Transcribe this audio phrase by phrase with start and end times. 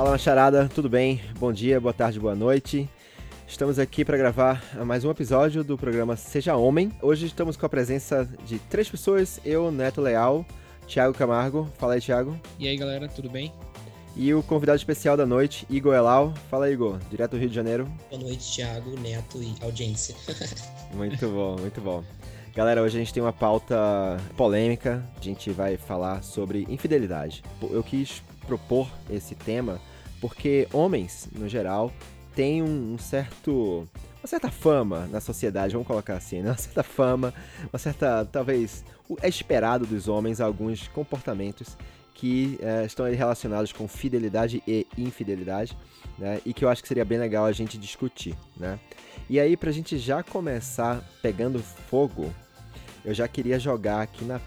[0.00, 1.20] Fala, macharada, tudo bem?
[1.38, 2.88] Bom dia, boa tarde, boa noite.
[3.46, 6.90] Estamos aqui para gravar mais um episódio do programa Seja Homem.
[7.02, 10.46] Hoje estamos com a presença de três pessoas: eu, Neto Leal,
[10.86, 11.68] Thiago Camargo.
[11.76, 12.34] Fala aí, Thiago.
[12.58, 13.52] E aí, galera, tudo bem?
[14.16, 16.32] E o convidado especial da noite, Igor Elal.
[16.48, 17.86] Fala, Igor, direto do Rio de Janeiro.
[18.08, 20.16] Boa noite, Thiago, Neto e audiência.
[20.96, 22.02] muito bom, muito bom.
[22.54, 25.06] Galera, hoje a gente tem uma pauta polêmica.
[25.20, 27.42] A gente vai falar sobre infidelidade.
[27.60, 29.78] Eu quis propor esse tema
[30.20, 31.92] porque homens, no geral,
[32.34, 33.88] têm um certo
[34.20, 36.50] uma certa fama na sociedade, vamos colocar assim, né?
[36.50, 37.34] uma certa fama,
[37.72, 38.84] uma certa, talvez,
[39.22, 41.76] é esperado dos homens alguns comportamentos
[42.14, 45.76] que é, estão relacionados com fidelidade e infidelidade,
[46.18, 46.38] né?
[46.44, 48.78] E que eu acho que seria bem legal a gente discutir, né?
[49.28, 52.30] E aí, pra gente já começar pegando fogo,
[53.04, 54.38] eu já queria jogar aqui na,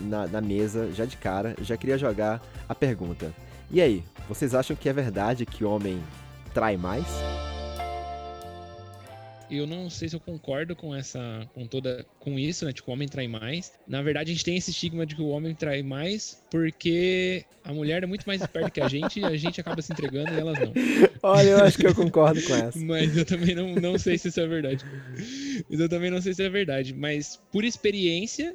[0.00, 3.32] na, na mesa, já de cara, já queria jogar a pergunta.
[3.70, 6.02] E aí, vocês acham que é verdade que o homem
[6.52, 7.06] trai mais?
[9.50, 12.72] eu não sei se eu concordo com essa, com toda, com isso, né?
[12.72, 13.72] Tipo, o homem trai mais.
[13.86, 17.72] Na verdade, a gente tem esse estigma de que o homem trai mais porque a
[17.72, 20.38] mulher é muito mais esperta que a gente e a gente acaba se entregando e
[20.38, 20.72] elas não.
[21.22, 22.78] Olha, eu acho que eu concordo com essa.
[22.78, 24.84] Mas eu também não, não sei se isso é verdade.
[25.68, 26.94] Eu também não sei se é verdade.
[26.94, 28.54] Mas por experiência,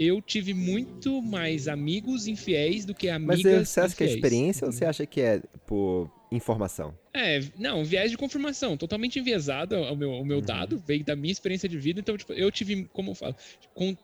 [0.00, 4.66] eu tive muito mais amigos infiéis do que amigas Mas você acha que é experiência
[4.66, 6.98] ou você acha que é por informação?
[7.12, 10.42] É, não, viés de confirmação, totalmente enviesado o meu, o meu uhum.
[10.42, 13.36] dado, veio da minha experiência de vida, então, tipo, eu tive, como eu falo,
[13.74, 13.94] com,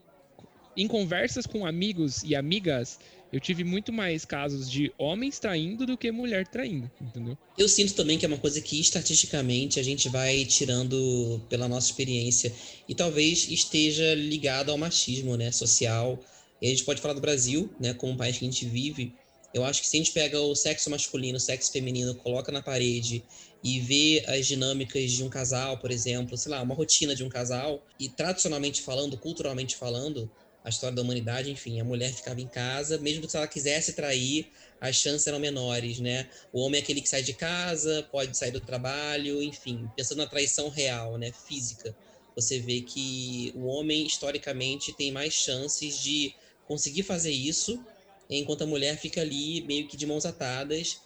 [0.77, 3.01] em conversas com amigos e amigas,
[3.37, 7.37] eu tive muito mais casos de homens traindo do que mulher traindo, entendeu?
[7.59, 11.89] Eu sinto também que é uma coisa que estatisticamente a gente vai tirando pela nossa
[11.89, 12.51] experiência
[12.89, 16.19] e talvez esteja ligado ao machismo, né, social.
[16.63, 19.15] E a gente pode falar do Brasil, né, como um país que a gente vive,
[19.53, 22.63] eu acho que se a gente pega o sexo masculino, o sexo feminino, coloca na
[22.63, 23.25] parede
[23.63, 27.29] e vê as dinâmicas de um casal, por exemplo, sei lá, uma rotina de um
[27.29, 30.31] casal, e tradicionalmente falando, culturalmente falando,
[30.67, 34.51] a história da humanidade, enfim, a mulher ficava em casa, mesmo se ela quisesse trair,
[34.81, 36.29] as chances eram menores, né?
[36.53, 40.27] O homem é aquele que sai de casa, pode sair do trabalho, enfim, pensando na
[40.27, 41.97] traição real, né, física.
[42.35, 46.35] Você vê que o homem historicamente tem mais chances de
[46.67, 47.81] conseguir fazer isso
[48.29, 51.01] enquanto a mulher fica ali meio que de mãos atadas,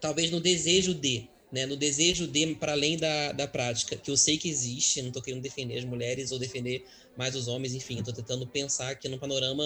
[0.00, 4.16] talvez no desejo de, né, no desejo de para além da, da prática, que eu
[4.16, 6.84] sei que existe, não estou querendo defender as mulheres ou defender
[7.18, 9.64] mais os homens, enfim, estou tentando pensar aqui no panorama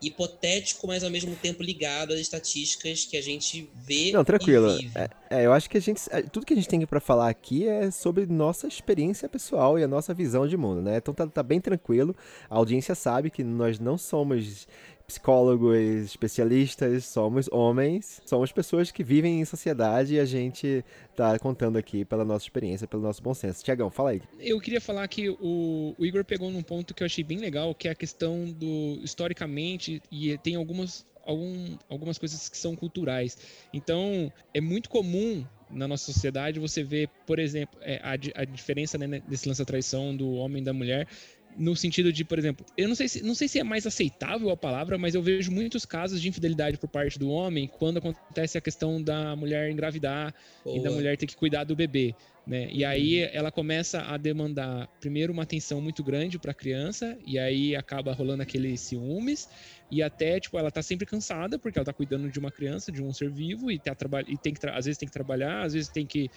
[0.00, 4.12] hipotético, mas ao mesmo tempo ligado às estatísticas que a gente vê.
[4.12, 4.78] Não, tranquilo.
[4.94, 7.28] É, é, eu acho que a gente, é, tudo que a gente tem para falar
[7.28, 10.96] aqui é sobre nossa experiência pessoal e a nossa visão de mundo, né?
[10.96, 12.16] Então tá, tá bem tranquilo.
[12.48, 14.66] A audiência sabe que nós não somos
[15.06, 20.84] psicólogos, especialistas, somos homens, somos pessoas que vivem em sociedade e a gente
[21.14, 23.64] tá contando aqui pela nossa experiência, pelo nosso bom senso.
[23.64, 24.22] Tiagão, fala aí.
[24.38, 27.74] Eu queria falar que o, o, Igor pegou num ponto que eu achei bem legal,
[27.74, 33.38] que é a questão do historicamente, e tem algumas, algum, algumas coisas que são culturais.
[33.72, 38.96] Então, é muito comum na nossa sociedade você ver, por exemplo, é, a, a diferença
[38.98, 41.08] né, desse lance da traição do homem e da mulher
[41.56, 44.50] no sentido de, por exemplo, eu não sei se não sei se é mais aceitável
[44.50, 48.58] a palavra, mas eu vejo muitos casos de infidelidade por parte do homem quando acontece
[48.58, 50.34] a questão da mulher engravidar
[50.64, 50.78] Boa.
[50.78, 52.14] e da mulher ter que cuidar do bebê,
[52.46, 52.68] né?
[52.70, 53.30] E aí uhum.
[53.32, 58.12] ela começa a demandar primeiro uma atenção muito grande para a criança e aí acaba
[58.12, 59.48] rolando aqueles ciúmes
[59.90, 63.02] e até tipo ela tá sempre cansada porque ela tá cuidando de uma criança, de
[63.02, 63.96] um ser vivo e tá
[64.26, 66.30] e tem que às vezes tem que trabalhar, às vezes tem que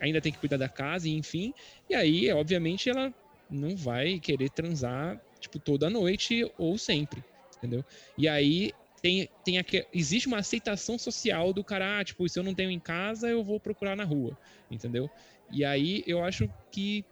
[0.00, 1.54] ainda tem que cuidar da casa, e enfim.
[1.88, 3.12] E aí, obviamente, ela
[3.48, 7.24] não vai querer transar, tipo, toda noite ou sempre,
[7.56, 7.84] entendeu?
[8.16, 12.42] E aí tem, tem aqui, existe uma aceitação social do cara, ah, tipo, se eu
[12.42, 14.36] não tenho em casa, eu vou procurar na rua,
[14.70, 15.10] entendeu?
[15.48, 17.06] E aí eu acho que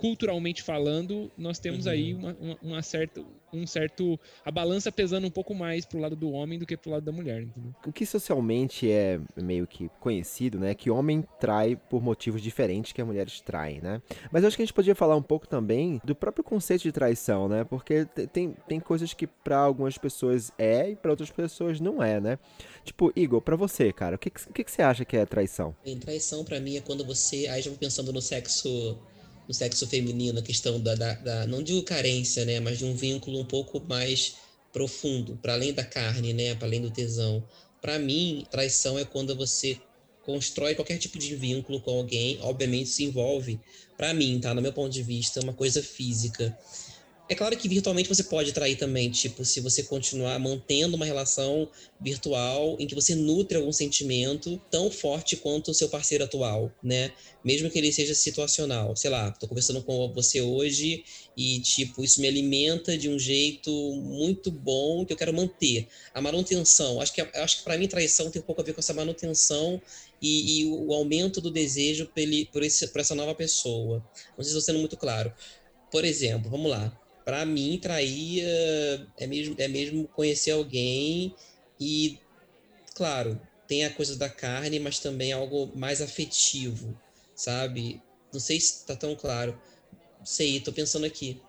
[0.00, 1.92] culturalmente falando, nós temos uhum.
[1.92, 4.18] aí uma, uma, uma, certa, um certo.
[4.42, 7.12] a balança pesando um pouco mais pro lado do homem do que pro lado da
[7.12, 7.42] mulher.
[7.42, 7.74] Entendeu?
[7.86, 10.74] O que socialmente é meio que conhecido, né?
[10.74, 14.00] Que homem trai por motivos diferentes que as mulheres traem, né?
[14.32, 16.92] Mas eu acho que a gente podia falar um pouco também do próprio conceito de
[16.92, 17.62] traição, né?
[17.64, 22.18] Porque tem, tem coisas que para algumas pessoas é e para outras pessoas não é,
[22.18, 22.38] né?
[22.86, 25.76] Tipo, Igor, para você, cara, o que, que, que você acha que é traição?
[25.84, 27.46] Bem, traição para mim é quando você.
[27.48, 28.98] Aí já vou pensando no sexo
[29.50, 32.94] no sexo feminino, a questão da, da, da, não digo carência, né, mas de um
[32.94, 34.36] vínculo um pouco mais
[34.72, 37.42] profundo, para além da carne, né, para além do tesão.
[37.82, 39.76] Para mim, traição é quando você
[40.22, 43.58] constrói qualquer tipo de vínculo com alguém, obviamente se envolve,
[43.96, 46.56] para mim, tá, no meu ponto de vista, uma coisa física.
[47.30, 51.70] É claro que virtualmente você pode trair também, tipo, se você continuar mantendo uma relação
[52.00, 57.12] virtual em que você nutre algum sentimento tão forte quanto o seu parceiro atual, né?
[57.44, 58.96] Mesmo que ele seja situacional.
[58.96, 61.04] Sei lá, tô conversando com você hoje
[61.36, 65.86] e, tipo, isso me alimenta de um jeito muito bom que eu quero manter.
[66.12, 68.80] A manutenção, acho que, acho que para mim traição tem um pouco a ver com
[68.80, 69.80] essa manutenção
[70.20, 74.04] e, e o aumento do desejo por, ele, por, esse, por essa nova pessoa.
[74.36, 75.32] Não sei se estou sendo muito claro.
[75.92, 76.99] Por exemplo, vamos lá
[77.30, 78.42] para mim, trair
[79.16, 81.32] é mesmo, é mesmo conhecer alguém
[81.80, 82.18] e,
[82.92, 86.92] claro, tem a coisa da carne, mas também algo mais afetivo,
[87.32, 88.02] sabe?
[88.32, 89.56] Não sei se tá tão claro.
[90.24, 91.40] Sei, tô pensando aqui.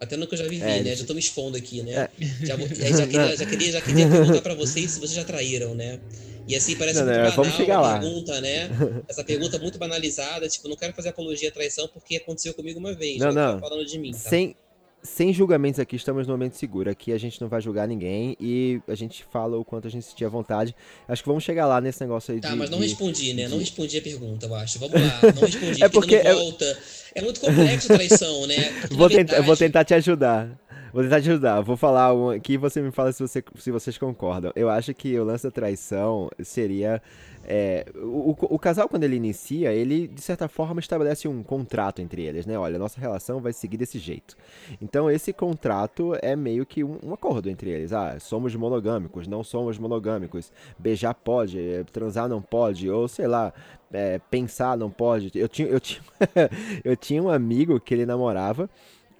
[0.00, 0.96] Até no que eu já vivi, é, né?
[0.96, 1.92] Já tô me expondo aqui, né?
[1.92, 2.46] É.
[2.46, 6.00] Já, já, queria, já, queria, já queria perguntar para vocês se vocês já traíram, né?
[6.48, 7.98] E assim, parece não, muito não, banal a lá.
[8.00, 8.70] pergunta, né?
[9.06, 12.94] Essa pergunta muito banalizada, tipo, não quero fazer apologia à traição porque aconteceu comigo uma
[12.94, 13.18] vez.
[13.18, 13.60] Não, não.
[13.60, 14.30] falando de mim, tá?
[14.30, 14.56] Sem,
[15.02, 16.90] sem julgamentos aqui, estamos no momento seguro.
[16.90, 20.04] Aqui a gente não vai julgar ninguém e a gente fala o quanto a gente
[20.04, 20.74] sentir à vontade.
[21.08, 22.54] Acho que vamos chegar lá nesse negócio aí tá, de...
[22.54, 23.44] Tá, mas não de, respondi, né?
[23.44, 23.50] De...
[23.50, 24.78] Não respondi a pergunta, eu acho.
[24.78, 25.82] Vamos lá, não respondi.
[25.82, 26.22] é porque...
[26.22, 26.78] Não volta.
[27.14, 28.56] É muito complexo a traição, né?
[28.80, 29.30] Porque, vou, verdade...
[29.30, 30.58] tentar, vou tentar te ajudar.
[30.92, 31.60] Vou tentar te ajudar.
[31.60, 34.52] Vou falar um aqui e você me fala se, você, se vocês concordam.
[34.56, 37.00] Eu acho que o lance da traição seria
[37.44, 42.22] é, o, o, casal, quando ele inicia, ele, de certa forma, estabelece um contrato entre
[42.22, 42.58] eles, né?
[42.58, 44.36] Olha, nossa relação vai seguir desse jeito.
[44.80, 47.92] Então, esse contrato é meio que um, um acordo entre eles.
[47.92, 50.52] Ah, somos monogâmicos, não somos monogâmicos.
[50.78, 51.58] Beijar pode,
[51.92, 53.52] transar não pode, ou sei lá,
[53.92, 55.30] é, pensar não pode.
[55.34, 56.02] Eu tinha, eu, tinha,
[56.84, 58.68] eu tinha um amigo que ele namorava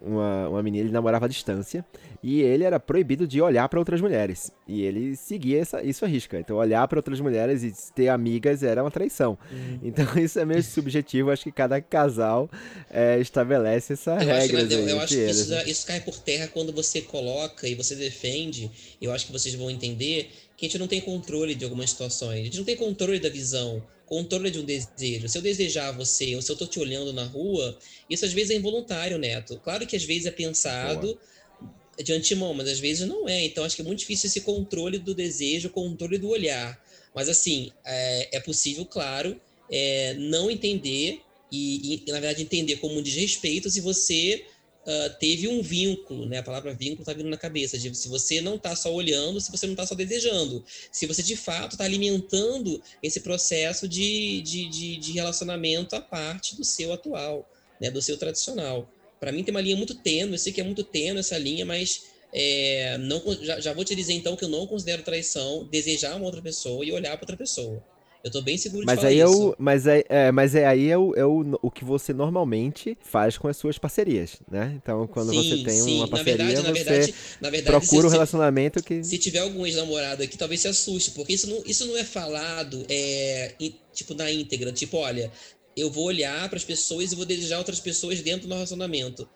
[0.01, 1.85] uma, uma menina, ele namorava à distância,
[2.23, 4.51] e ele era proibido de olhar para outras mulheres.
[4.67, 6.39] E ele seguia essa, isso a risca.
[6.39, 9.39] Então, olhar para outras mulheres e ter amigas era uma traição.
[9.51, 9.81] Uhum.
[9.83, 11.31] Então, isso é meio subjetivo.
[11.31, 12.51] Acho que cada casal
[12.91, 14.65] é, estabelece essa eu regra.
[14.65, 15.65] Acho, eu, eu acho que isso, né?
[15.67, 18.71] isso cai por terra quando você coloca e você defende.
[19.01, 22.41] Eu acho que vocês vão entender que a gente não tem controle de algumas situações.
[22.41, 25.29] A gente não tem controle da visão controle de um desejo.
[25.29, 27.79] Se eu desejar você, ou se eu tô te olhando na rua,
[28.11, 29.61] isso às vezes é involuntário, Neto.
[29.63, 32.03] Claro que às vezes é pensado Boa.
[32.03, 33.45] de antemão, mas às vezes não é.
[33.45, 36.77] Então acho que é muito difícil esse controle do desejo, controle do olhar.
[37.15, 39.41] Mas assim, é, é possível, claro,
[39.71, 41.21] é, não entender
[41.53, 44.45] e, e, na verdade, entender como um desrespeito se você
[44.87, 46.39] uh, teve um vínculo, né?
[46.39, 49.51] A palavra vínculo está vindo na cabeça, de se você não está só olhando, se
[49.51, 54.69] você não está só desejando, se você de fato está alimentando esse processo de, de,
[54.69, 57.49] de, de, relacionamento à parte do seu atual,
[57.81, 57.91] né?
[57.91, 58.91] Do seu tradicional.
[59.19, 61.67] Para mim tem uma linha muito tênue, eu sei que é muito tênue essa linha,
[61.67, 66.17] mas é, não, já, já vou te dizer então que eu não considero traição desejar
[66.17, 67.85] uma outra pessoa e olhar para outra pessoa.
[68.23, 69.43] Eu tô bem seguro mas de falar aí isso.
[69.43, 72.13] É o, mas, é, é, mas é, aí é, o, é o, o que você
[72.13, 74.75] normalmente faz com as suas parcerias, né?
[74.77, 75.97] Então, quando sim, você tem sim.
[75.97, 79.03] uma parceria, na verdade, você na verdade, na verdade, procura um relacionamento que...
[79.03, 82.85] Se tiver algum ex-namorado aqui, talvez se assuste, porque isso não, isso não é falado,
[82.89, 83.55] é,
[83.93, 84.71] tipo, na íntegra.
[84.71, 85.33] Tipo, olha,
[85.77, 89.29] eu vou olhar para as pessoas e vou desejar outras pessoas dentro do relacionamento.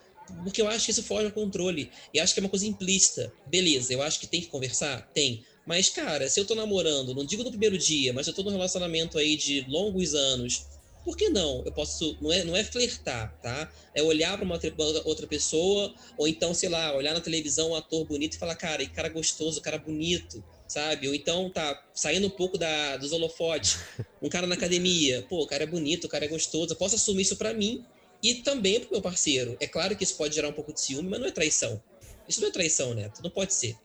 [0.42, 1.90] Porque eu acho que isso foge ao controle.
[2.12, 3.32] E acho que é uma coisa implícita.
[3.46, 5.10] Beleza, eu acho que tem que conversar?
[5.12, 5.44] Tem.
[5.66, 8.50] Mas, cara, se eu tô namorando, não digo no primeiro dia, mas eu tô num
[8.50, 10.66] relacionamento aí de longos anos,
[11.04, 11.62] por que não?
[11.64, 12.16] Eu posso.
[12.20, 13.70] Não é, não é flertar, tá?
[13.94, 14.58] É olhar para uma
[15.04, 18.82] outra pessoa, ou então, sei lá, olhar na televisão um ator bonito e falar, cara,
[18.82, 21.06] e cara gostoso, cara bonito, sabe?
[21.06, 23.78] Ou então, tá, saindo um pouco da, dos holofotes,
[24.22, 26.94] um cara na academia, pô, o cara é bonito, o cara é gostoso, eu posso
[26.94, 27.84] assumir isso para mim
[28.22, 29.56] e também pro meu parceiro.
[29.60, 31.82] É claro que isso pode gerar um pouco de ciúme, mas não é traição.
[32.26, 33.76] Isso não é traição, Neto, não pode ser.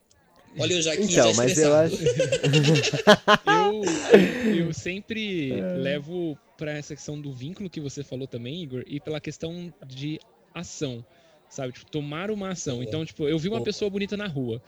[0.58, 1.96] Olha eu já aqui então, já mas eu acho
[3.46, 5.74] eu, eu sempre é.
[5.77, 10.20] levo para essa questão do vínculo que você falou também, Igor, e pela questão de
[10.53, 11.06] ação,
[11.50, 11.74] sabe?
[11.74, 12.84] Tipo, tomar uma ação.
[12.84, 14.62] Então, tipo, eu vi uma pessoa bonita na rua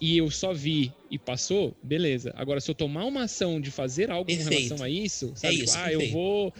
[0.00, 2.32] e eu só vi e passou, beleza.
[2.34, 4.48] Agora, se eu tomar uma ação de fazer algo perfeito.
[4.48, 5.54] com relação a isso, sabe?
[5.54, 6.54] É isso, tipo, ah, eu vou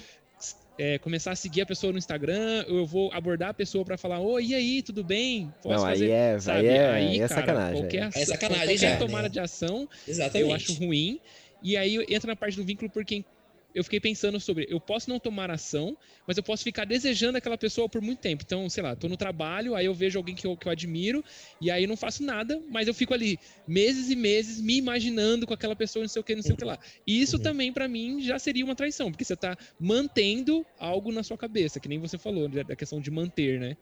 [0.81, 4.19] é, começar a seguir a pessoa no Instagram, eu vou abordar a pessoa para falar,
[4.19, 5.53] oi, e aí, tudo bem?
[5.63, 6.07] Posso não, fazer?
[6.07, 6.59] Aí é, sabe?
[6.61, 7.83] Aí é, aí, é cara, sacanagem.
[7.83, 9.29] Qualquer, é sacanagem qualquer já, tomada né?
[9.29, 10.49] de ação, Exatamente.
[10.49, 11.21] eu acho ruim.
[11.63, 13.23] E aí entra na parte do vínculo por quem
[13.75, 15.97] eu fiquei pensando sobre, eu posso não tomar ação,
[16.27, 18.43] mas eu posso ficar desejando aquela pessoa por muito tempo.
[18.45, 21.25] Então, sei lá, tô no trabalho, aí eu vejo alguém que eu, que eu admiro,
[21.61, 25.55] e aí não faço nada, mas eu fico ali meses e meses me imaginando com
[25.55, 26.79] aquela pessoa, não sei o que, não sei o que lá.
[27.07, 27.43] E isso uhum.
[27.43, 31.81] também, para mim, já seria uma traição, porque você tá mantendo algo na sua cabeça,
[31.81, 33.77] que nem você falou, da questão de manter, né?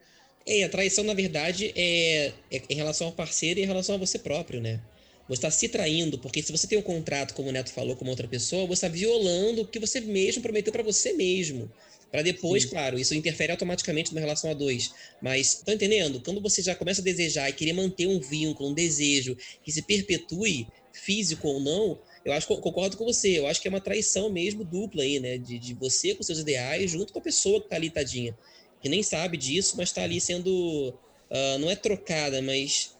[0.47, 3.99] É, a traição, na verdade, é, é em relação ao parceiro e em relação a
[3.99, 4.81] você próprio, né?
[5.29, 8.05] Você está se traindo, porque se você tem um contrato, como o Neto falou, com
[8.05, 11.71] uma outra pessoa, você está violando o que você mesmo prometeu para você mesmo.
[12.11, 12.71] Para depois, Sim.
[12.71, 14.91] claro, isso interfere automaticamente na relação a dois.
[15.21, 16.23] Mas, tá entendendo?
[16.23, 19.83] Quando você já começa a desejar e querer manter um vínculo, um desejo que se
[19.83, 23.39] perpetue, físico ou não, eu acho concordo com você.
[23.39, 25.37] Eu acho que é uma traição mesmo dupla aí, né?
[25.37, 28.37] De, de você com seus ideais junto com a pessoa que tá ali, tadinha.
[28.81, 30.51] Que nem sabe disso, mas tá ali sendo.
[30.51, 32.97] Uh, não é trocada, mas.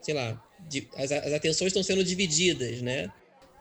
[0.00, 0.40] Sei lá.
[0.96, 3.10] As, as atenções estão sendo divididas, né?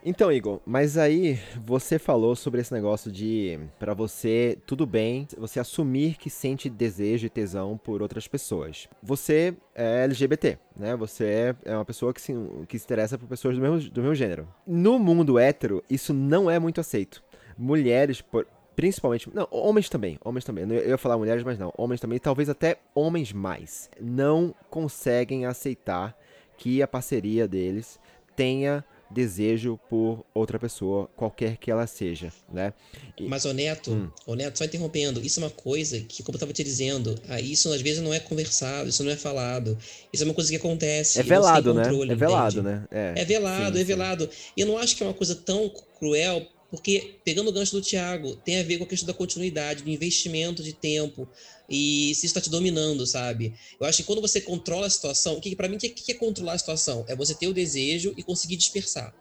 [0.04, 5.60] Então, Igor, mas aí você falou sobre esse negócio de para você tudo bem você
[5.60, 8.88] assumir que sente desejo e tesão por outras pessoas.
[9.04, 10.96] Você é LGBT, né?
[10.96, 12.34] Você é, é uma pessoa que se,
[12.68, 14.48] que se interessa por pessoas do mesmo, do mesmo gênero.
[14.66, 17.24] No mundo hétero, isso não é muito aceito.
[17.56, 19.30] Mulheres, por, principalmente.
[19.32, 20.18] Não, homens também.
[20.26, 20.64] Homens também.
[20.64, 21.72] Eu ia falar mulheres, mas não.
[21.78, 22.18] Homens também.
[22.18, 23.88] Talvez até homens mais.
[24.00, 26.18] Não conseguem aceitar
[26.62, 27.98] que a parceria deles
[28.36, 32.72] tenha desejo por outra pessoa, qualquer que ela seja, né?
[33.20, 33.24] E...
[33.28, 34.36] Mas, o Neto, hum.
[34.36, 37.74] Neto, só interrompendo, isso é uma coisa que, como eu estava te dizendo, ah, isso
[37.74, 39.76] às vezes não é conversado, isso não é falado,
[40.14, 41.20] isso é uma coisa que acontece.
[41.20, 41.84] É velado, né?
[42.10, 42.84] É velado, né?
[42.92, 44.30] É, é velado, sim, é velado.
[44.56, 47.82] E eu não acho que é uma coisa tão cruel, porque, pegando o gancho do
[47.82, 51.28] Thiago, tem a ver com a questão da continuidade, do investimento de tempo,
[51.70, 53.54] e se isso está te dominando, sabe?
[53.80, 56.14] Eu acho que quando você controla a situação, o que para mim o que, que
[56.14, 57.04] é controlar a situação?
[57.10, 59.14] É você ter o desejo e conseguir dispersar.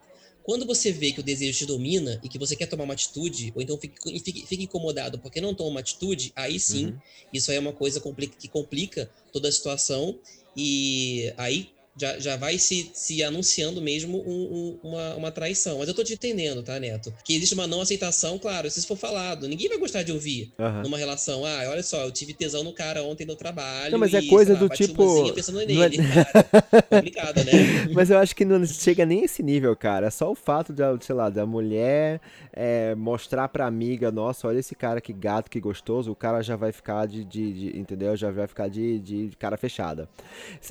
[0.45, 3.53] Quando você vê que o desejo te domina e que você quer tomar uma atitude,
[3.55, 6.99] ou então fica incomodado porque não toma uma atitude, aí sim, uhum.
[7.33, 8.01] isso aí é uma coisa
[8.39, 10.19] que complica toda a situação.
[10.57, 15.79] E aí já, já vai se, se anunciando mesmo um, um, uma, uma traição.
[15.79, 17.13] Mas eu tô te entendendo, tá, Neto?
[17.25, 20.53] Que existe uma não aceitação, claro, se isso for falado, ninguém vai gostar de ouvir
[20.59, 20.83] uhum.
[20.83, 21.45] numa relação.
[21.45, 23.93] Ah, olha só, eu tive tesão no cara ontem no trabalho.
[23.93, 25.33] Não, mas é coisa lá, do tipo.
[25.33, 26.97] Pensando nele, é...
[26.97, 27.53] Complicado, né?
[27.93, 30.07] mas eu acho que não chega nem esse nível, cara.
[30.07, 32.21] É só o fato de, sei lá, da mulher
[32.53, 36.57] é, mostrar pra amiga, nossa, olha esse cara que gato, que gostoso, o cara já
[36.57, 38.17] vai ficar de, de, de entendeu?
[38.17, 40.09] Já vai ficar de, de cara fechada.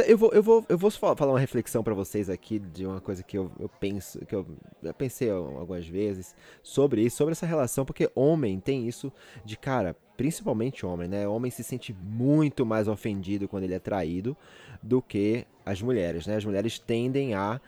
[0.05, 3.23] Eu vou, eu vou, eu vou falar uma reflexão para vocês aqui de uma coisa
[3.23, 4.45] que eu, eu penso, que eu,
[4.81, 9.11] eu pensei algumas vezes sobre isso, sobre essa relação, porque homem tem isso
[9.43, 11.27] de cara, principalmente homem, né?
[11.27, 14.35] Homem se sente muito mais ofendido quando ele é traído
[14.81, 16.35] do que as mulheres, né?
[16.35, 17.59] As mulheres tendem a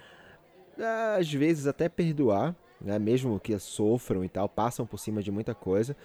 [1.17, 2.97] às vezes até perdoar, né?
[2.97, 5.95] Mesmo que sofram e tal, passam por cima de muita coisa,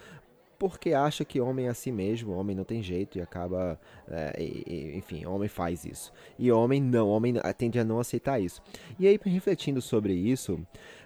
[0.58, 3.78] porque acha que homem é assim mesmo, homem não tem jeito e acaba.
[4.08, 6.12] É, e, enfim, homem faz isso.
[6.38, 8.62] E homem não, homem tende a não aceitar isso.
[8.98, 10.58] E aí, refletindo sobre isso,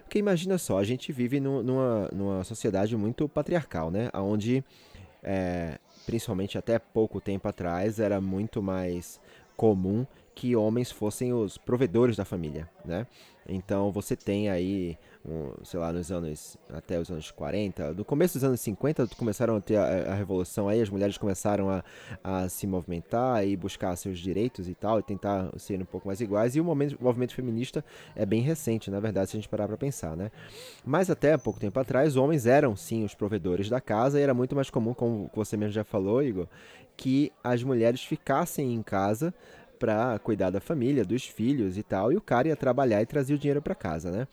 [0.03, 4.09] porque imagina só, a gente vive no, numa, numa sociedade muito patriarcal, né?
[4.13, 4.63] Onde,
[5.23, 9.19] é, principalmente até pouco tempo atrás, era muito mais
[9.55, 13.05] comum que homens fossem os provedores da família, né?
[13.47, 14.97] Então você tem aí,
[15.63, 19.61] sei lá, nos anos até os anos 40, no começo dos anos 50 começaram a
[19.61, 21.83] ter a, a revolução aí, as mulheres começaram a,
[22.23, 26.21] a, se movimentar e buscar seus direitos e tal, e tentar ser um pouco mais
[26.21, 26.55] iguais.
[26.55, 27.85] E o, momento, o movimento feminista
[28.15, 30.31] é bem recente, na verdade, se a gente parar para pensar, né?
[30.83, 34.55] Mas até pouco tempo atrás, homens eram sim os provedores da casa e era muito
[34.55, 36.47] mais comum, como você mesmo já falou, Igor,
[36.97, 39.33] que as mulheres ficassem em casa
[39.81, 43.35] para cuidar da família, dos filhos e tal, e o cara ia trabalhar e trazia
[43.35, 44.27] o dinheiro para casa, né?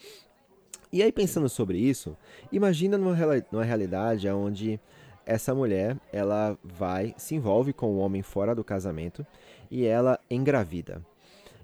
[0.93, 2.17] E aí pensando sobre isso,
[2.51, 3.15] imagina numa,
[3.53, 4.81] numa realidade onde
[5.27, 9.27] essa mulher, ela vai, se envolve com o homem fora do casamento
[9.71, 11.05] e ela engravida.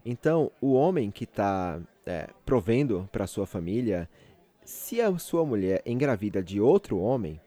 [0.05, 4.07] Então, o homem que está é, provendo para sua família,
[4.63, 7.41] se a sua mulher engravida de outro homem,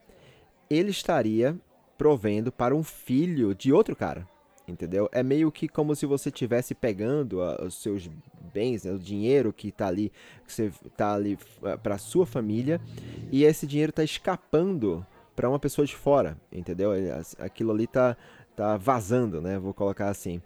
[0.67, 1.55] ele estaria
[1.99, 4.27] provendo para um filho de outro cara
[4.67, 5.09] entendeu?
[5.11, 8.09] É meio que como se você estivesse pegando uh, os seus
[8.53, 10.11] bens, né, o dinheiro que está ali,
[10.45, 12.81] que você tá ali uh, para sua família,
[13.31, 15.05] e esse dinheiro está escapando
[15.35, 16.91] para uma pessoa de fora, entendeu?
[17.39, 18.17] Aquilo ali tá
[18.55, 19.59] tá vazando, né?
[19.59, 20.41] Vou colocar assim.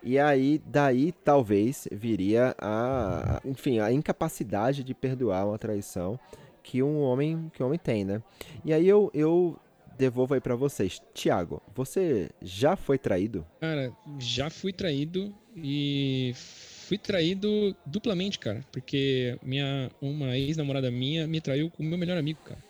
[0.00, 6.16] E aí, daí talvez viria a, enfim, a incapacidade de perdoar uma traição
[6.62, 8.22] que um homem que um homem tem, né?
[8.64, 9.56] E aí eu, eu
[9.96, 11.00] devolvo aí para vocês.
[11.14, 13.46] Tiago, você já foi traído?
[13.60, 21.40] Cara, já fui traído e fui traído duplamente, cara, porque minha uma ex-namorada minha me
[21.40, 22.62] traiu com o meu melhor amigo, cara.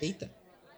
[0.00, 0.30] Eita.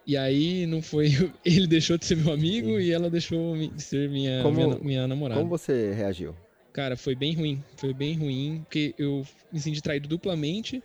[0.06, 1.11] E aí não foi.
[1.44, 2.80] Ele deixou de ser meu amigo Sim.
[2.80, 5.40] e ela deixou de ser minha, como, minha, minha namorada.
[5.40, 6.34] Como você reagiu?
[6.72, 7.62] Cara, foi bem ruim.
[7.76, 10.82] Foi bem ruim, porque eu me senti traído duplamente,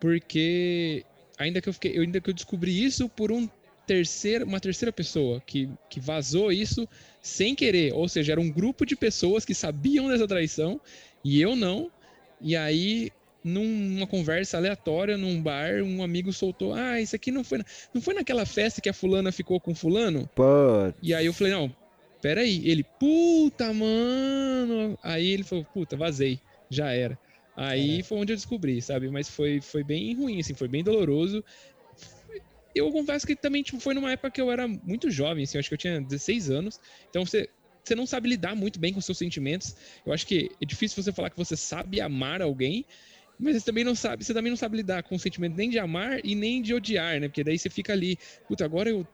[0.00, 1.04] porque
[1.36, 3.48] ainda que eu fiquei, eu ainda que eu descobri isso por um
[3.88, 6.86] terceira, uma terceira pessoa que, que vazou isso
[7.22, 7.94] sem querer.
[7.94, 10.78] Ou seja, era um grupo de pessoas que sabiam dessa traição
[11.24, 11.90] e eu não.
[12.38, 13.10] E aí
[13.42, 17.64] numa conversa aleatória num bar, um amigo soltou: "Ah, isso aqui não foi, na...
[17.94, 20.98] não foi naquela festa que a fulana ficou com fulano?" Putz.
[21.02, 21.74] E aí eu falei: "Não,
[22.20, 22.60] pera aí".
[22.68, 24.98] Ele: "Puta, mano".
[25.02, 26.38] Aí ele falou: "Puta, vazei,
[26.70, 27.18] já era".
[27.56, 28.02] Aí é.
[28.04, 29.10] foi onde eu descobri, sabe?
[29.10, 31.42] Mas foi, foi bem ruim, assim, foi bem doloroso.
[32.78, 35.68] Eu confesso que também tipo, foi numa época que eu era muito jovem, assim, acho
[35.68, 36.80] que eu tinha 16 anos.
[37.08, 37.48] Então você,
[37.84, 39.74] você não sabe lidar muito bem com seus sentimentos.
[40.04, 42.84] Eu acho que é difícil você falar que você sabe amar alguém,
[43.38, 45.78] mas você também não sabe, você também não sabe lidar com o sentimento nem de
[45.78, 47.28] amar e nem de odiar, né?
[47.28, 48.18] Porque daí você fica ali,
[48.48, 49.06] puta, agora eu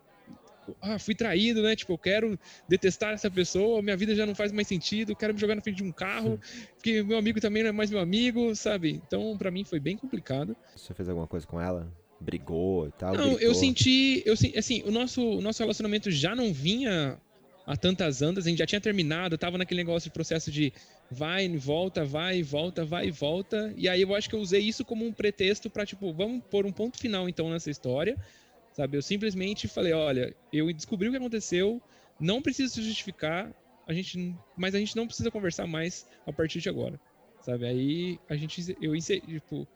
[0.80, 1.76] ah, fui traído, né?
[1.76, 5.40] Tipo, eu quero detestar essa pessoa, minha vida já não faz mais sentido, quero me
[5.40, 6.40] jogar na frente de um carro,
[6.75, 9.00] porque meu amigo também não é mais meu amigo, sabe?
[9.06, 10.56] Então, para mim foi bem complicado.
[10.75, 11.92] Você fez alguma coisa com ela?
[12.21, 13.14] Brigou e tal?
[13.14, 13.40] Não, gritou.
[13.40, 17.18] eu senti, eu assim, o nosso, o nosso relacionamento já não vinha
[17.66, 20.73] a tantas andas, a gente já tinha terminado, tava naquele negócio de processo de
[21.11, 23.73] vai e volta, vai e volta, vai e volta.
[23.76, 26.66] E aí eu acho que eu usei isso como um pretexto para tipo, vamos pôr
[26.66, 28.16] um ponto final então nessa história.
[28.73, 28.97] Sabe?
[28.97, 31.80] Eu simplesmente falei, olha, eu descobri o que aconteceu,
[32.18, 33.52] não preciso se justificar,
[33.87, 37.00] a gente, mas a gente não precisa conversar mais a partir de agora.
[37.40, 37.66] Sabe?
[37.66, 39.68] Aí a gente eu tipo,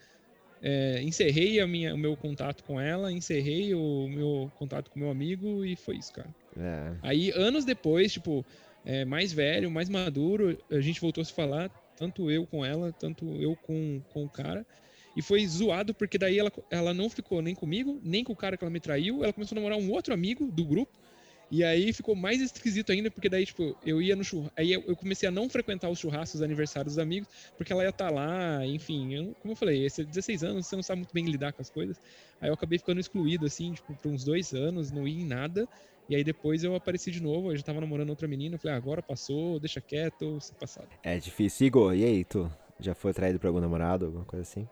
[0.63, 5.11] é, encerrei a minha, o meu contato com ela, encerrei o meu contato com meu
[5.11, 6.29] amigo e foi isso, cara.
[6.59, 6.97] É.
[7.03, 8.45] Aí, anos depois, tipo,
[8.85, 12.93] é, mais velho, mais maduro, a gente voltou a se falar, tanto eu com ela,
[12.93, 14.67] tanto eu com, com o cara.
[15.17, 18.57] E foi zoado porque daí ela, ela não ficou nem comigo, nem com o cara
[18.57, 19.25] que ela me traiu.
[19.25, 20.97] Ela começou a namorar um outro amigo do grupo.
[21.51, 24.53] E aí ficou mais esquisito ainda, porque daí, tipo, eu ia no churrasco.
[24.57, 27.89] Aí eu comecei a não frequentar os churrascos, os aniversários dos amigos, porque ela ia
[27.89, 29.15] estar tá lá, enfim.
[29.15, 31.71] Eu, como eu falei, esse 16 anos, você não sabe muito bem lidar com as
[31.71, 31.99] coisas.
[32.41, 35.67] Aí eu acabei ficando excluído, assim, tipo, por uns dois anos, não ia em nada.
[36.09, 38.75] E aí depois eu apareci de novo, eu já tava namorando outra menina, eu falei,
[38.75, 40.89] ah, agora passou, deixa quieto, se passado.
[41.03, 41.67] É difícil.
[41.67, 42.51] Igor, e aí, tu?
[42.81, 44.67] Já foi traído por algum namorado, alguma coisa assim?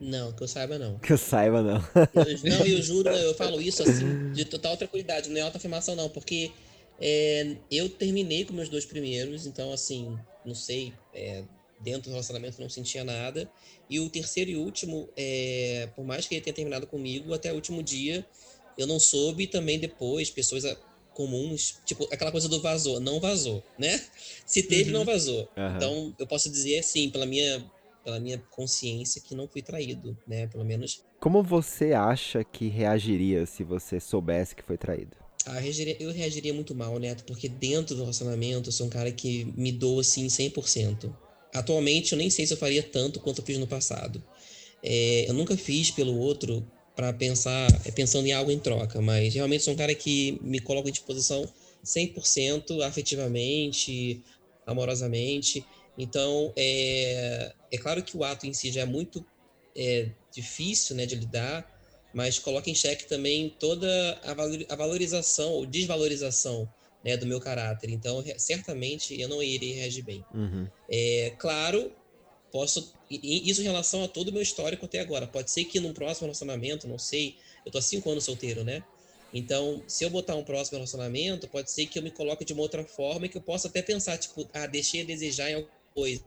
[0.00, 0.98] Não, que eu saiba não.
[0.98, 1.84] Que eu saiba não.
[2.14, 5.94] eu, não, eu juro, eu falo isso assim, de total tranquilidade, não é alta afirmação
[5.94, 6.50] não, porque
[6.98, 11.44] é, eu terminei com meus dois primeiros, então assim, não sei, é,
[11.80, 13.50] dentro do relacionamento não sentia nada.
[13.88, 17.56] E o terceiro e último, é, por mais que ele tenha terminado comigo, até o
[17.56, 18.24] último dia
[18.78, 20.64] eu não soube também depois, pessoas
[21.12, 24.00] comuns, tipo aquela coisa do vazou, não vazou, né?
[24.46, 24.98] Se teve, uhum.
[24.98, 25.48] não vazou.
[25.56, 25.76] Uhum.
[25.76, 27.62] Então eu posso dizer assim, pela minha
[28.04, 30.46] pela minha consciência que não fui traído, né?
[30.46, 31.02] Pelo menos.
[31.20, 35.16] Como você acha que reagiria se você soubesse que foi traído?
[35.46, 38.90] Ah, eu reagiria, eu reagiria muito mal, Neto, porque dentro do relacionamento eu sou um
[38.90, 41.14] cara que me dou assim 100%.
[41.54, 44.22] Atualmente eu nem sei se eu faria tanto quanto eu fiz no passado.
[44.82, 49.34] É, eu nunca fiz pelo outro para pensar, é, pensando em algo em troca, mas
[49.34, 51.48] realmente sou um cara que me coloca em disposição
[51.82, 54.22] 100% afetivamente,
[54.66, 55.64] amorosamente.
[55.96, 59.24] Então, é, é claro que o ato em si já é muito
[59.76, 61.68] é, difícil né, de lidar,
[62.12, 63.88] mas coloca em xeque também toda
[64.68, 66.68] a valorização ou desvalorização
[67.04, 67.90] né, do meu caráter.
[67.90, 70.24] Então, certamente eu não irei reagir bem.
[70.34, 70.68] Uhum.
[70.90, 71.92] É claro,
[72.50, 72.92] posso.
[73.10, 75.26] Isso em relação a todo o meu histórico até agora.
[75.26, 77.36] Pode ser que num próximo relacionamento, não sei.
[77.64, 78.82] Eu tô há cinco anos solteiro, né?
[79.32, 82.62] Então, se eu botar um próximo relacionamento, pode ser que eu me coloque de uma
[82.62, 85.54] outra forma e que eu possa até pensar, tipo, ah, deixei a desejar em
[85.94, 86.24] coisa.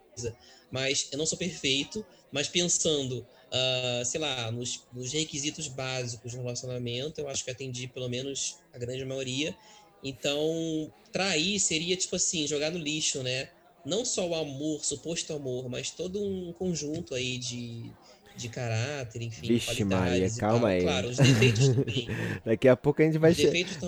[0.71, 6.41] Mas eu não sou perfeito, mas pensando, uh, sei lá, nos, nos, requisitos básicos do
[6.41, 9.55] relacionamento, eu acho que atendi pelo menos a grande maioria.
[10.03, 13.49] Então, trair seria, tipo assim, jogar no lixo, né?
[13.85, 17.91] Não só o amor, suposto amor, mas todo um conjunto aí de,
[18.35, 19.47] de caráter, enfim.
[19.47, 20.81] Vixe, Maria, calma aí.
[20.81, 22.07] Claro, os defeitos também.
[22.45, 23.33] daqui a pouco a gente vai.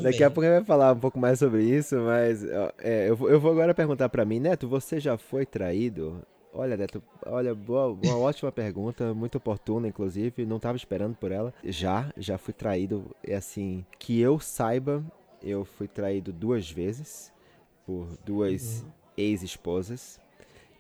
[0.01, 2.43] Daqui a pouco a gente vai falar um pouco mais sobre isso, mas
[2.79, 6.21] é, eu, vou, eu vou agora perguntar para mim, Neto, você já foi traído?
[6.53, 11.53] Olha, Neto, olha, boa, uma ótima pergunta, muito oportuna, inclusive, não estava esperando por ela.
[11.63, 15.03] Já, já fui traído, é assim, que eu saiba,
[15.43, 17.31] eu fui traído duas vezes
[17.85, 18.91] por duas uhum.
[19.17, 20.19] ex-esposas.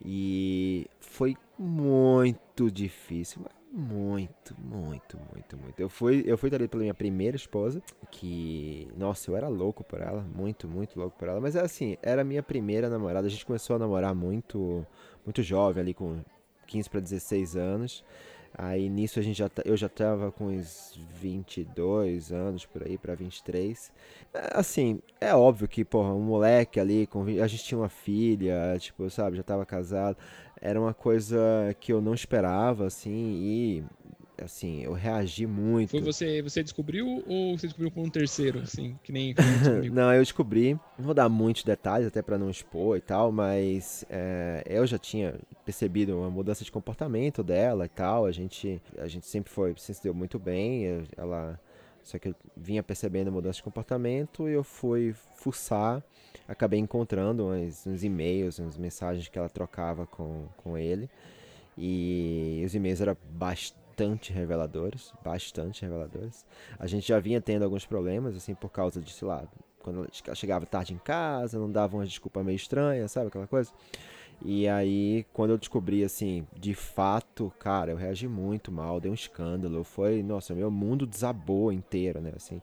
[0.03, 3.41] E foi muito difícil,
[3.71, 5.79] muito, muito, muito, muito.
[5.79, 10.01] Eu fui, eu fui ali pela minha primeira esposa, que, nossa, eu era louco por
[10.01, 11.41] ela, muito, muito louco por ela.
[11.41, 13.27] Mas assim, era minha primeira namorada.
[13.27, 14.85] A gente começou a namorar muito,
[15.25, 16.23] muito jovem, ali com
[16.67, 18.03] 15 para 16 anos.
[18.57, 23.13] Aí nisso a gente já, eu já tava com uns 22 anos por aí para
[23.13, 23.91] 23.
[24.53, 29.09] Assim, é óbvio que, porra, um moleque ali, com, a gente tinha uma filha, tipo,
[29.09, 30.15] sabe, já tava casado
[30.61, 31.37] era uma coisa
[31.79, 33.83] que eu não esperava, assim, e
[34.43, 35.91] assim, eu reagi muito.
[35.91, 39.33] Foi você, você descobriu ou você descobriu por um terceiro, assim, que nem,
[39.91, 40.73] Não, eu descobri.
[40.97, 44.97] Não vou dar muitos detalhes até para não expor e tal, mas é, eu já
[44.97, 48.25] tinha percebido uma mudança de comportamento dela e tal.
[48.25, 51.05] A gente, a gente sempre foi, se deu muito bem.
[51.15, 51.59] Ela
[52.05, 56.03] só que eu vinha percebendo mudança de comportamento e eu fui fuçar,
[56.47, 61.09] acabei encontrando uns, uns e-mails, uns mensagens que ela trocava com, com ele.
[61.75, 66.45] E os e-mails eram bastante reveladores, bastante reveladores.
[66.77, 69.43] A gente já vinha tendo alguns problemas, assim, por causa de, sei lá,
[69.79, 73.71] quando ela chegava tarde em casa, não dava uma desculpa meio estranha, sabe aquela coisa?
[74.43, 79.15] E aí, quando eu descobri, assim, de fato, cara, eu reagi muito mal, dei um
[79.15, 79.83] escândalo.
[79.83, 82.33] Foi, nossa, meu mundo desabou inteiro, né?
[82.35, 82.61] Assim,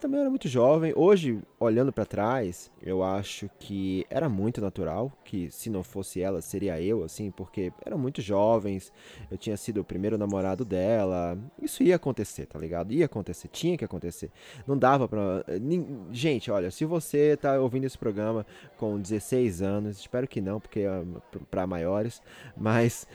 [0.00, 0.92] também era muito jovem.
[0.96, 6.40] Hoje, olhando para trás, eu acho que era muito natural que se não fosse ela,
[6.40, 8.92] seria eu, assim, porque eram muito jovens.
[9.30, 11.38] Eu tinha sido o primeiro namorado dela.
[11.60, 12.92] Isso ia acontecer, tá ligado?
[12.92, 14.30] Ia acontecer, tinha que acontecer.
[14.66, 15.44] Não dava pra.
[16.10, 18.46] Gente, olha, se você tá ouvindo esse programa
[18.78, 21.04] com 16 anos, espero que não, porque é
[21.50, 22.22] para maiores,
[22.56, 23.06] mas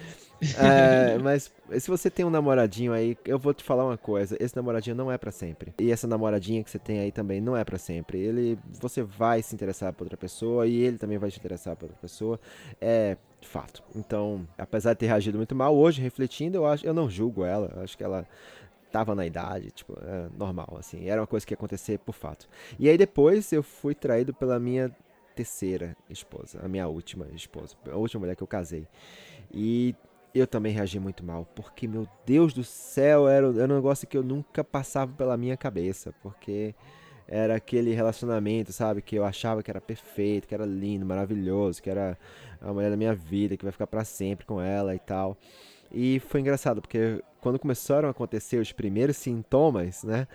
[0.58, 4.56] é, mas se você tem um namoradinho aí, eu vou te falar uma coisa: esse
[4.56, 5.74] namoradinho não é para sempre.
[5.80, 8.20] E essa namoradinha que você tem aí também não é para sempre.
[8.20, 11.86] Ele, você vai se interessar por outra pessoa e ele também vai se interessar por
[11.86, 12.40] outra pessoa.
[12.82, 13.84] É fato.
[13.96, 17.72] Então, apesar de ter reagido muito mal, hoje refletindo, eu acho, eu não julgo ela.
[17.76, 18.28] Eu acho que ela
[18.92, 21.08] tava na idade, tipo, é normal, assim.
[21.08, 22.48] Era uma coisa que ia acontecer por fato.
[22.80, 24.90] E aí depois eu fui traído pela minha
[25.36, 28.88] terceira esposa, a minha última esposa, a última mulher que eu casei.
[29.54, 29.94] E
[30.40, 34.18] eu também reagi muito mal, porque, meu Deus do céu, era, era um negócio que
[34.18, 36.76] eu nunca passava pela minha cabeça, porque
[37.28, 41.90] era aquele relacionamento, sabe, que eu achava que era perfeito, que era lindo, maravilhoso, que
[41.90, 42.18] era
[42.62, 45.38] a mulher da minha vida, que vai ficar para sempre com ela e tal.
[45.92, 50.28] E foi engraçado, porque quando começaram a acontecer os primeiros sintomas, né?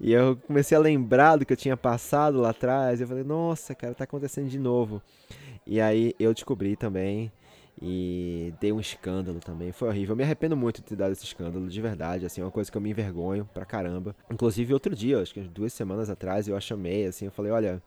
[0.00, 3.74] E eu comecei a lembrar do que eu tinha passado lá atrás, eu falei, nossa,
[3.74, 5.02] cara, tá acontecendo de novo.
[5.66, 7.30] E aí eu descobri também
[7.84, 9.72] e dei um escândalo também.
[9.72, 10.12] Foi horrível.
[10.12, 12.24] Eu me arrependo muito de ter dado esse escândalo, de verdade.
[12.24, 14.14] Assim, é uma coisa que eu me envergonho pra caramba.
[14.30, 17.82] Inclusive, outro dia, acho que duas semanas atrás, eu a chamei, assim, eu falei, olha,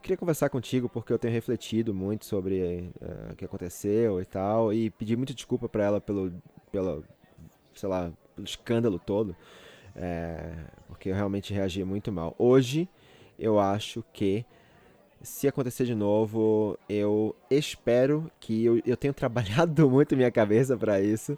[0.00, 4.72] queria conversar contigo porque eu tenho refletido muito sobre uh, o que aconteceu e tal.
[4.72, 6.32] E pedi muita desculpa pra ela pelo,
[6.72, 7.04] pelo,
[7.74, 9.36] sei lá, pelo escândalo todo.
[9.94, 10.54] É,
[10.88, 12.34] porque eu realmente reagi muito mal.
[12.38, 12.88] Hoje,
[13.38, 14.46] eu acho que
[15.24, 21.00] se acontecer de novo, eu espero que eu, eu tenho trabalhado muito minha cabeça para
[21.00, 21.36] isso.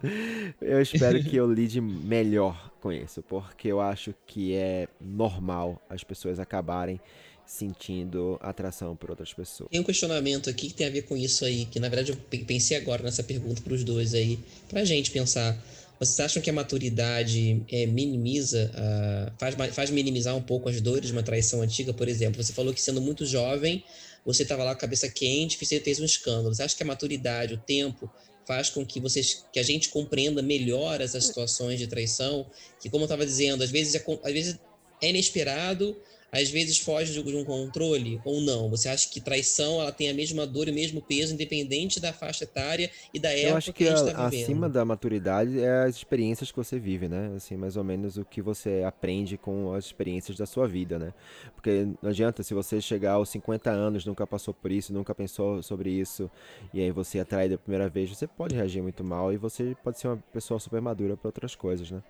[0.61, 6.05] Eu espero que eu lide melhor com isso, porque eu acho que é normal as
[6.05, 7.01] pessoas acabarem
[7.47, 9.71] sentindo atração por outras pessoas.
[9.71, 12.45] Tem um questionamento aqui que tem a ver com isso aí, que na verdade eu
[12.45, 15.57] pensei agora nessa pergunta para os dois aí, pra gente pensar.
[15.99, 21.07] Vocês acham que a maturidade é, minimiza, uh, faz, faz minimizar um pouco as dores
[21.07, 21.95] de uma traição antiga?
[21.95, 23.83] Por exemplo, você falou que sendo muito jovem,
[24.25, 26.55] você estava lá com a cabeça quente, você fez um escândalo.
[26.55, 28.11] Você acha que a maturidade, o tempo,
[28.47, 32.47] faz com que vocês, que a gente compreenda melhor essas situações de traição?
[32.81, 34.59] Que, como eu estava dizendo, às vezes, é, às vezes
[35.01, 35.97] é inesperado,
[36.31, 38.69] às vezes foge de um controle ou não?
[38.71, 42.13] Você acha que traição ela tem a mesma dor e o mesmo peso, independente da
[42.13, 45.61] faixa etária e da época Eu acho que, que a, gente tá acima da maturidade
[45.61, 47.33] é as experiências que você vive, né?
[47.37, 51.13] Assim, mais ou menos o que você aprende com as experiências da sua vida, né?
[51.55, 55.63] Porque não adianta se você chegar aos 50 anos, nunca passou por isso, nunca pensou
[55.63, 56.31] sobre isso,
[56.73, 59.99] e aí você atrai da primeira vez, você pode reagir muito mal e você pode
[59.99, 62.03] ser uma pessoa super madura para outras coisas, né?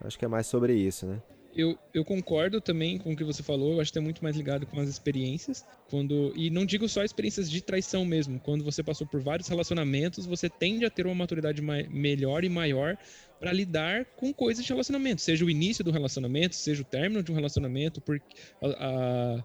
[0.00, 1.20] Acho que é mais sobre isso, né?
[1.54, 3.74] Eu, eu concordo também com o que você falou.
[3.74, 5.64] Eu acho que é muito mais ligado com as experiências.
[5.90, 8.38] Quando E não digo só experiências de traição mesmo.
[8.40, 12.96] Quando você passou por vários relacionamentos, você tende a ter uma maturidade melhor e maior
[13.40, 15.22] para lidar com coisas de relacionamento.
[15.22, 19.44] Seja o início do relacionamento, seja o término de um relacionamento, porque a, a,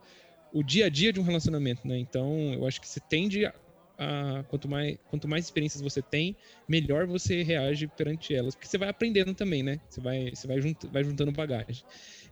[0.52, 1.98] o dia a dia de um relacionamento, né?
[1.98, 3.54] Então, eu acho que você tende a,
[3.98, 6.36] a, quanto, mais, quanto mais experiências você tem,
[6.68, 8.56] melhor você reage perante elas.
[8.56, 9.80] Porque você vai aprendendo também, né?
[9.90, 10.60] Você vai, você vai,
[10.92, 11.84] vai juntando bagagem.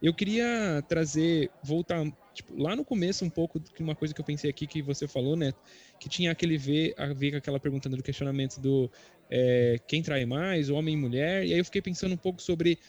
[0.01, 4.25] Eu queria trazer, voltar tipo, lá no começo um pouco de uma coisa que eu
[4.25, 5.53] pensei aqui que você falou, né?
[5.99, 8.89] Que tinha aquele ver, a ver com aquela pergunta do questionamento do
[9.29, 11.45] é, quem trai mais, homem e mulher.
[11.45, 12.79] E aí eu fiquei pensando um pouco sobre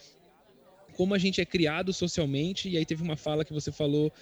[0.95, 2.69] como a gente é criado socialmente.
[2.69, 4.13] E aí teve uma fala que você falou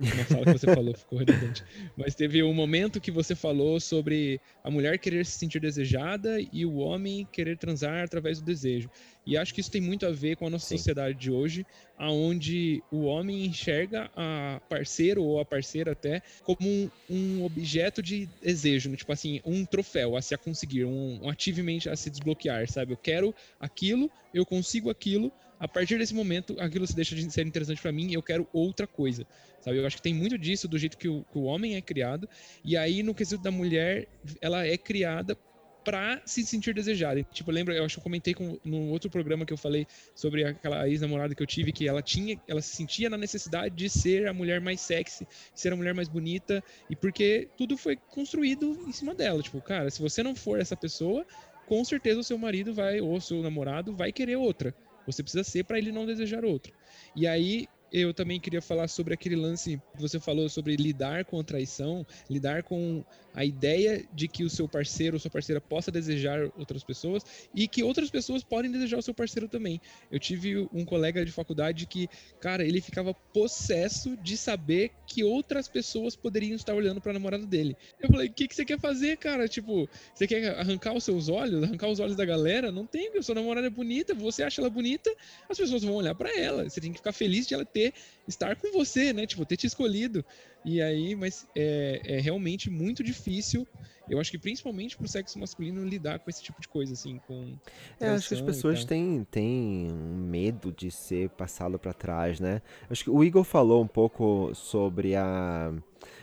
[0.00, 1.62] uma fala que você falou, ficou redundante.
[1.96, 6.64] Mas teve um momento que você falou sobre a mulher querer se sentir desejada e
[6.64, 8.90] o homem querer transar através do desejo.
[9.26, 10.78] E acho que isso tem muito a ver com a nossa Sim.
[10.78, 11.66] sociedade de hoje,
[11.98, 18.26] aonde o homem enxerga a parceiro ou a parceira até como um, um objeto de
[18.42, 18.96] desejo, né?
[18.96, 22.92] tipo assim, um troféu a se conseguir, um, um achievement a se desbloquear, sabe?
[22.92, 27.46] Eu quero aquilo, eu consigo aquilo, a partir desse momento, aquilo se deixa de ser
[27.46, 29.26] interessante para mim eu quero outra coisa,
[29.60, 29.76] sabe?
[29.76, 32.26] Eu acho que tem muito disso do jeito que o, que o homem é criado,
[32.64, 34.08] e aí no quesito da mulher,
[34.40, 35.36] ela é criada
[35.84, 37.22] para se sentir desejada.
[37.24, 40.44] Tipo, lembra, eu acho que eu comentei com, no outro programa que eu falei sobre
[40.44, 44.28] aquela ex-namorada que eu tive, que ela tinha, ela se sentia na necessidade de ser
[44.28, 48.92] a mulher mais sexy, ser a mulher mais bonita, e porque tudo foi construído em
[48.92, 49.42] cima dela.
[49.42, 51.26] Tipo, cara, se você não for essa pessoa,
[51.66, 54.74] com certeza o seu marido vai, ou o seu namorado, vai querer outra.
[55.10, 56.72] Você precisa ser para ele não desejar outro.
[57.14, 61.40] E aí eu também queria falar sobre aquele lance que você falou sobre lidar com
[61.40, 65.90] a traição, lidar com a ideia de que o seu parceiro ou sua parceira possa
[65.90, 67.22] desejar outras pessoas
[67.54, 69.80] e que outras pessoas podem desejar o seu parceiro também.
[70.10, 72.08] Eu tive um colega de faculdade que,
[72.40, 77.46] cara, ele ficava possesso de saber que outras pessoas poderiam estar olhando para a namorada
[77.46, 77.76] dele.
[78.00, 79.48] Eu falei: "O que que você quer fazer, cara?
[79.48, 82.72] Tipo, você quer arrancar os seus olhos, arrancar os olhos da galera?
[82.72, 85.10] Não tem, a sua namorada é bonita, você acha ela bonita,
[85.48, 86.68] as pessoas vão olhar para ela.
[86.68, 87.92] Você tem que ficar feliz de ela ter
[88.26, 89.26] estar com você, né?
[89.26, 90.24] Tipo, ter te escolhido.
[90.64, 93.66] E aí, mas é, é realmente muito difícil.
[94.08, 97.54] Eu acho que principalmente pro sexo masculino lidar com esse tipo de coisa, assim, com.
[98.00, 102.60] É, acho que as pessoas têm, têm medo de ser passado para trás, né?
[102.90, 105.72] Acho que o Igor falou um pouco sobre a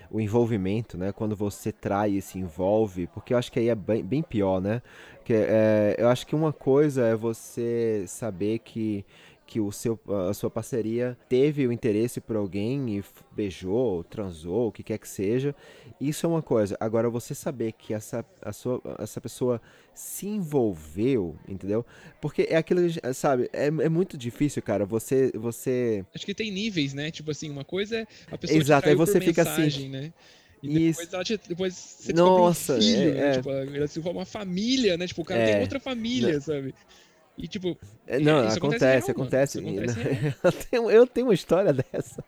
[0.09, 1.11] o envolvimento, né?
[1.11, 4.61] Quando você trai e se envolve, porque eu acho que aí é bem, bem pior,
[4.61, 4.81] né?
[5.23, 9.05] Que, é, eu acho que uma coisa é você saber que
[9.47, 9.97] que o seu,
[10.29, 15.07] a sua parceria teve o interesse por alguém e beijou, transou, o que quer que
[15.07, 15.55] seja.
[15.99, 16.75] Isso é uma coisa.
[16.81, 19.61] Agora, você saber que essa, a sua, essa pessoa
[19.95, 21.85] se envolveu, entendeu?
[22.21, 22.81] Porque é aquilo,
[23.13, 26.05] sabe, é, é muito difícil, cara, você, você...
[26.13, 27.09] Acho que tem níveis, né?
[27.09, 29.89] Tipo assim, uma coisa é a pessoa Exato, aí você fica assim, mensagem, assim...
[29.89, 30.13] né?
[30.61, 31.23] E depois, Isso.
[31.23, 33.29] Te, depois você Nossa, um filho, é, né?
[33.29, 33.31] É.
[33.33, 35.07] Tipo, ela se forma uma família, né?
[35.07, 35.53] Tipo, o cara é.
[35.53, 36.41] tem outra família, Não.
[36.41, 36.73] sabe?
[37.37, 37.77] E tipo.
[38.07, 39.59] É, não, é, acontece, acontece.
[39.59, 39.95] acontece.
[40.43, 42.23] eu, tenho, eu tenho uma história dessa.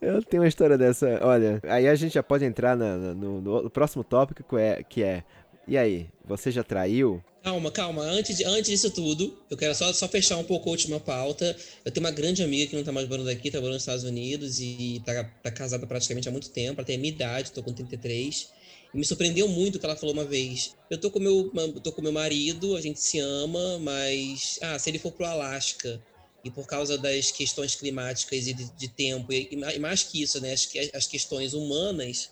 [0.00, 1.20] eu tenho uma história dessa.
[1.22, 4.82] Olha, aí a gente já pode entrar na, na, no, no, próximo tópico que é,
[4.82, 5.22] que é.
[5.68, 7.22] E aí, você já traiu?
[7.44, 8.02] Calma, calma.
[8.02, 11.56] Antes, de, antes disso tudo, eu quero só, só fechar um pouco a última pauta.
[11.84, 14.02] Eu tenho uma grande amiga que não tá mais morando aqui, tá morando nos Estados
[14.02, 16.80] Unidos e tá, tá casada praticamente há muito tempo.
[16.80, 18.50] Ela tem a minha idade, tô com 33.
[18.94, 20.74] Me surpreendeu muito o que ela falou uma vez.
[20.90, 21.50] Eu tô com meu,
[21.82, 26.00] tô com meu marido, a gente se ama, mas ah, se ele for pro Alasca
[26.44, 30.40] e por causa das questões climáticas e de, de tempo e, e, mais que isso,
[30.40, 32.30] né, as, as questões humanas,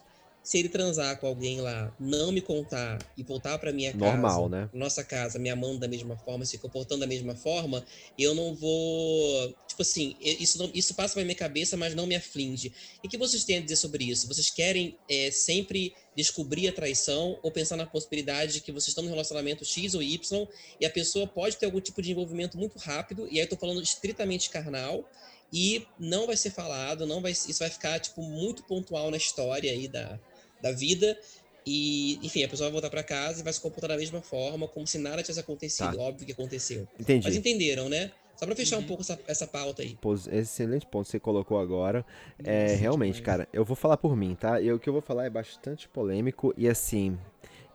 [0.50, 4.48] se ele transar com alguém lá, não me contar e voltar para minha casa, Normal,
[4.48, 4.68] né?
[4.72, 7.84] nossa casa, me amando da mesma forma, se comportando da mesma forma,
[8.18, 12.16] eu não vou, tipo assim, isso não, isso passa pela minha cabeça, mas não me
[12.16, 12.72] aflige.
[13.00, 14.26] E o que vocês têm a dizer sobre isso?
[14.26, 19.04] Vocês querem é, sempre descobrir a traição ou pensar na possibilidade de que vocês estão
[19.04, 20.48] no relacionamento X ou Y
[20.80, 23.56] e a pessoa pode ter algum tipo de envolvimento muito rápido, e aí eu tô
[23.56, 25.08] falando estritamente carnal,
[25.52, 29.70] e não vai ser falado, não vai, isso vai ficar tipo muito pontual na história
[29.70, 30.18] aí da,
[30.62, 31.18] da vida.
[31.66, 34.66] E, enfim, a pessoa vai voltar para casa e vai se comportar da mesma forma,
[34.66, 35.96] como se nada tivesse acontecido.
[35.96, 36.02] Tá.
[36.02, 36.88] Óbvio que aconteceu.
[36.98, 37.26] Entendi.
[37.26, 38.10] Mas entenderam, né?
[38.36, 38.84] Só pra fechar uhum.
[38.84, 39.98] um pouco essa, essa pauta aí.
[40.32, 42.04] Excelente ponto que você colocou agora.
[42.42, 44.58] É, realmente, cara, eu vou falar por mim, tá?
[44.60, 47.18] E o que eu vou falar é bastante polêmico e assim.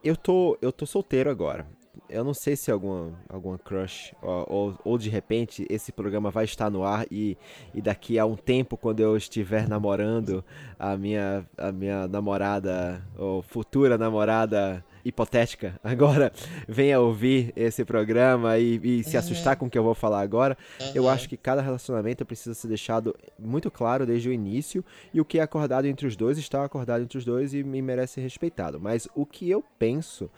[0.03, 1.67] Eu tô, eu tô solteiro agora
[2.09, 6.45] eu não sei se alguma, alguma crush, ou, ou, ou, de repente esse programa vai
[6.45, 7.37] estar no ar e,
[7.73, 10.43] e daqui a um tempo, quando eu estiver namorando
[10.79, 16.31] a minha, a minha namorada, ou futura namorada hipotética, agora
[16.67, 20.57] venha ouvir esse programa e, e se assustar com o que eu vou falar agora.
[20.81, 20.91] Uhum.
[20.95, 25.25] Eu acho que cada relacionamento precisa ser deixado muito claro desde o início e o
[25.25, 28.21] que é acordado entre os dois está acordado entre os dois e me merece ser
[28.21, 28.79] respeitado.
[28.79, 30.29] Mas o que eu penso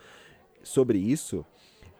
[0.67, 1.45] sobre isso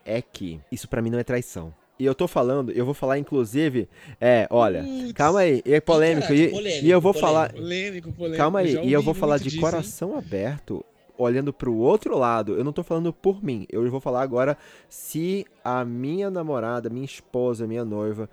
[0.06, 1.74] é que isso para mim não é traição.
[2.00, 3.90] E eu tô falando, eu vou falar inclusive,
[4.22, 7.34] é, olha, Putz, calma aí, é polêmico, e, polêmico, e eu vou polêmico.
[7.34, 10.18] falar, polêmico, polêmico, calma aí, e eu vou falar de disso, coração hein?
[10.20, 10.86] aberto,
[11.18, 12.54] olhando para o outro lado.
[12.56, 14.56] Eu não tô falando por mim, eu vou falar agora
[14.88, 18.30] se a minha namorada, minha esposa, minha noiva,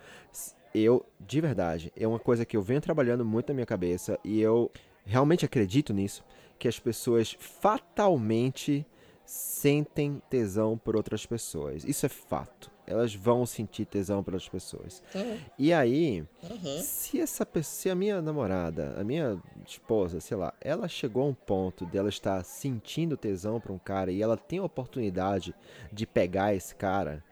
[0.74, 4.42] eu, de verdade, é uma coisa que eu venho trabalhando muito na minha cabeça e
[4.42, 4.70] eu
[5.06, 6.22] realmente acredito nisso,
[6.58, 8.84] que as pessoas fatalmente
[9.24, 11.84] sentem tesão por outras pessoas.
[11.84, 12.70] Isso é fato.
[12.86, 15.02] Elas vão sentir tesão pelas pessoas.
[15.10, 15.20] Tá.
[15.58, 16.80] E aí, Aham.
[16.82, 21.26] se essa pessoa, se a minha namorada, a minha esposa, sei lá, ela chegou a
[21.28, 25.54] um ponto dela estar sentindo tesão pra um cara e ela tem a oportunidade
[25.90, 27.24] de pegar esse cara,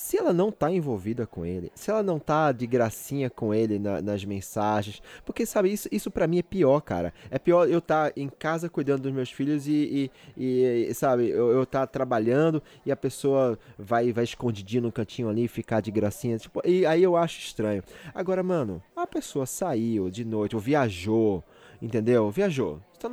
[0.00, 3.80] se ela não tá envolvida com ele, se ela não tá de gracinha com ele
[3.80, 7.12] na- nas mensagens, porque sabe, isso, isso para mim é pior, cara.
[7.32, 11.50] É pior eu estar em casa cuidando dos meus filhos e, e- e, sabe, eu,
[11.50, 16.38] eu tá trabalhando e a pessoa vai, vai escondidinho no cantinho ali, ficar de gracinha,
[16.38, 17.82] tipo, e aí eu acho estranho.
[18.14, 21.42] Agora, mano, a pessoa saiu de noite ou viajou,
[21.82, 22.30] entendeu?
[22.30, 22.80] Viajou.
[23.00, 23.08] Tá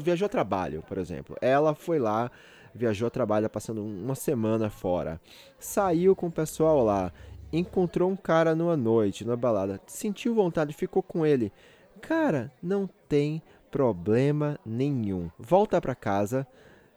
[0.00, 1.36] viajou a trabalho, por exemplo.
[1.40, 2.30] Ela foi lá,
[2.74, 5.20] viajou a trabalho, passando uma semana fora.
[5.58, 7.12] Saiu com o pessoal lá,
[7.52, 11.52] encontrou um cara numa noite, numa balada, sentiu vontade, ficou com ele.
[12.00, 15.30] Cara, não tem problema nenhum.
[15.38, 16.46] Volta pra casa,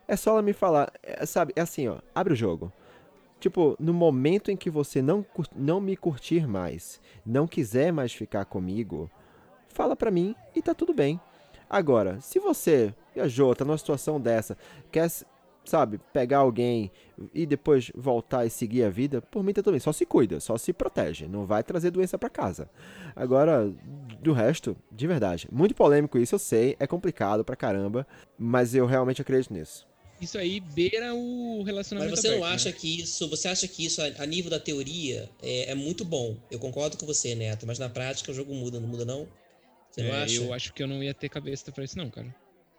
[0.07, 1.53] é só ela me falar, é, sabe?
[1.55, 2.71] É assim, ó, abre o jogo.
[3.39, 8.45] Tipo, no momento em que você não, não me curtir mais, não quiser mais ficar
[8.45, 9.11] comigo,
[9.67, 11.19] fala pra mim e tá tudo bem.
[11.69, 14.57] Agora, se você viajou, tá numa situação dessa,
[14.91, 15.09] quer,
[15.65, 16.91] sabe, pegar alguém
[17.33, 19.79] e depois voltar e seguir a vida, por mim tá tudo bem.
[19.79, 21.27] Só se cuida, só se protege.
[21.27, 22.69] Não vai trazer doença pra casa.
[23.15, 23.71] Agora,
[24.21, 28.05] do resto, de verdade, muito polêmico isso, eu sei, é complicado pra caramba,
[28.37, 29.87] mas eu realmente acredito nisso.
[30.19, 32.75] Isso aí beira o Mas relacionamento você não aberto, acha né?
[32.79, 36.37] que isso, você acha que isso a, a nível da teoria é, é muito bom?
[36.49, 39.27] Eu concordo com você, Neto, mas na prática o jogo muda, não muda não?
[39.91, 40.43] Você não É, acha?
[40.43, 42.33] eu acho que eu não ia ter cabeça pra isso não, cara.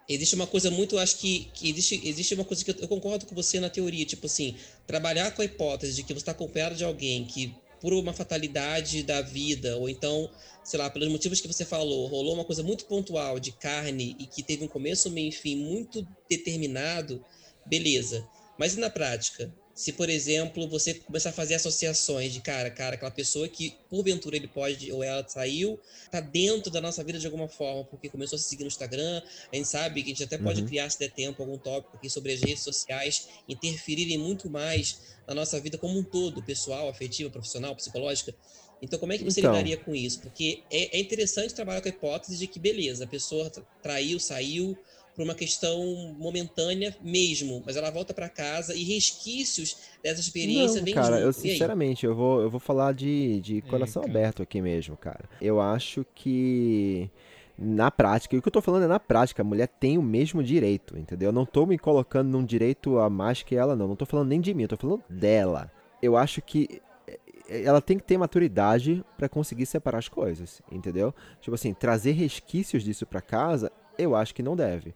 [0.07, 3.25] Existe uma coisa muito, acho que, que existe, existe uma coisa que eu, eu concordo
[3.25, 6.75] com você na teoria, tipo assim, trabalhar com a hipótese de que você está acompanhado
[6.75, 10.29] de alguém que, por uma fatalidade da vida, ou então,
[10.63, 14.27] sei lá, pelos motivos que você falou, rolou uma coisa muito pontual de carne e
[14.27, 17.23] que teve um começo, meio e fim muito determinado,
[17.65, 18.27] beleza.
[18.59, 19.51] Mas e na prática?
[19.77, 24.37] Se, por exemplo, você começar a fazer associações de cara, cara, aquela pessoa que porventura
[24.37, 25.77] ele pode ou ela saiu,
[26.09, 29.21] tá dentro da nossa vida de alguma forma, porque começou a se seguir no Instagram,
[29.51, 30.65] a gente sabe que a gente até pode Uhum.
[30.65, 35.33] criar, se der tempo, algum tópico aqui sobre as redes sociais interferirem muito mais na
[35.35, 38.33] nossa vida como um todo, pessoal, afetiva, profissional, psicológica.
[38.81, 39.41] Então, como é que você Então.
[39.41, 40.21] lidaria com isso?
[40.21, 44.19] Porque é, é interessante trabalhar com a hipótese de que, beleza, a pessoa tra- traiu,
[44.19, 44.77] saiu
[45.15, 50.85] por uma questão momentânea mesmo, mas ela volta para casa e resquícios dessa experiência Não,
[50.85, 51.45] vêm cara, eu junto.
[51.45, 51.53] E aí?
[51.53, 55.29] sinceramente, eu vou, eu vou falar de, de coração aberto aqui mesmo, cara.
[55.41, 57.09] Eu acho que
[57.57, 60.03] na prática, e o que eu tô falando é na prática, a mulher tem o
[60.03, 61.29] mesmo direito, entendeu?
[61.29, 63.87] Eu não tô me colocando num direito a mais que ela, não.
[63.87, 65.71] Não tô falando nem de mim, eu tô falando dela.
[66.01, 71.13] Eu acho que eh, ela tem que ter maturidade pra conseguir separar as coisas, entendeu?
[71.39, 74.93] Tipo assim, trazer resquícios disso pra casa, eu acho que não deve.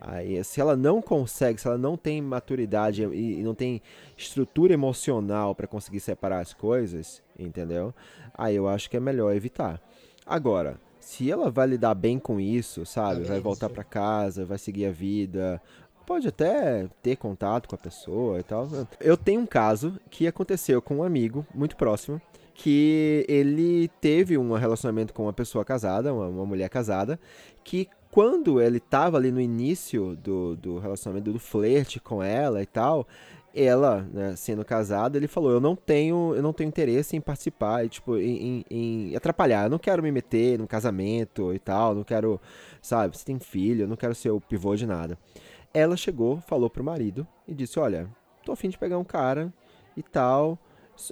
[0.00, 3.82] Aí, se ela não consegue, se ela não tem maturidade e, e não tem
[4.16, 7.92] estrutura emocional pra conseguir separar as coisas, entendeu?
[8.32, 9.80] Aí eu acho que é melhor evitar.
[10.24, 13.24] Agora, se ela vai lidar bem com isso, sabe?
[13.24, 15.60] Vai voltar pra casa, vai seguir a vida,
[16.06, 18.68] pode até ter contato com a pessoa e tal.
[19.00, 22.20] Eu tenho um caso que aconteceu com um amigo muito próximo
[22.54, 27.18] que ele teve um relacionamento com uma pessoa casada, uma, uma mulher casada,
[27.62, 32.66] que quando ele tava ali no início do, do relacionamento, do flerte com ela e
[32.66, 33.06] tal,
[33.54, 37.84] ela, né, sendo casada, ele falou, eu não tenho, eu não tenho interesse em participar,
[37.84, 41.94] e, tipo, em, em- em atrapalhar, eu não quero me meter no casamento e tal,
[41.94, 42.40] não quero,
[42.80, 45.18] sabe, você tem filho, eu não quero ser o pivô de nada.
[45.74, 48.08] Ela chegou, falou pro marido e disse, olha,
[48.44, 49.52] tô afim de pegar um cara
[49.96, 50.58] e tal,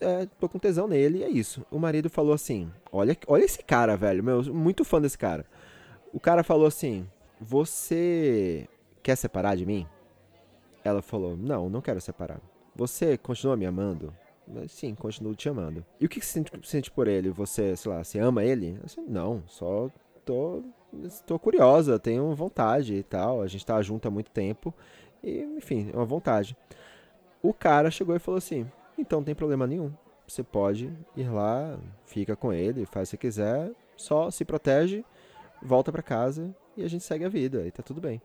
[0.01, 1.65] é, tô com tesão nele, e é isso.
[1.71, 5.45] O marido falou assim, olha, olha esse cara, velho, meu, muito fã desse cara.
[6.17, 7.07] O cara falou assim,
[7.39, 8.67] você
[9.03, 9.87] quer separar de mim?
[10.83, 12.41] Ela falou, não, não quero separar.
[12.75, 14.15] Você continua me amando?
[14.67, 15.85] Sim, continuo te amando.
[16.01, 17.29] E o que você sente, por ele?
[17.29, 18.81] Você, sei lá, você ama ele?
[19.07, 19.91] Não, só
[20.25, 20.63] tô,
[21.27, 23.43] tô curiosa, tenho vontade e tal.
[23.43, 24.73] A gente tá junto há muito tempo.
[25.23, 26.57] E, enfim, é uma vontade.
[27.43, 29.93] O cara chegou e falou assim: então não tem problema nenhum.
[30.27, 35.05] Você pode ir lá, fica com ele, faz o que quiser, só se protege,
[35.63, 38.21] volta pra casa e a gente segue a vida e tá tudo bem.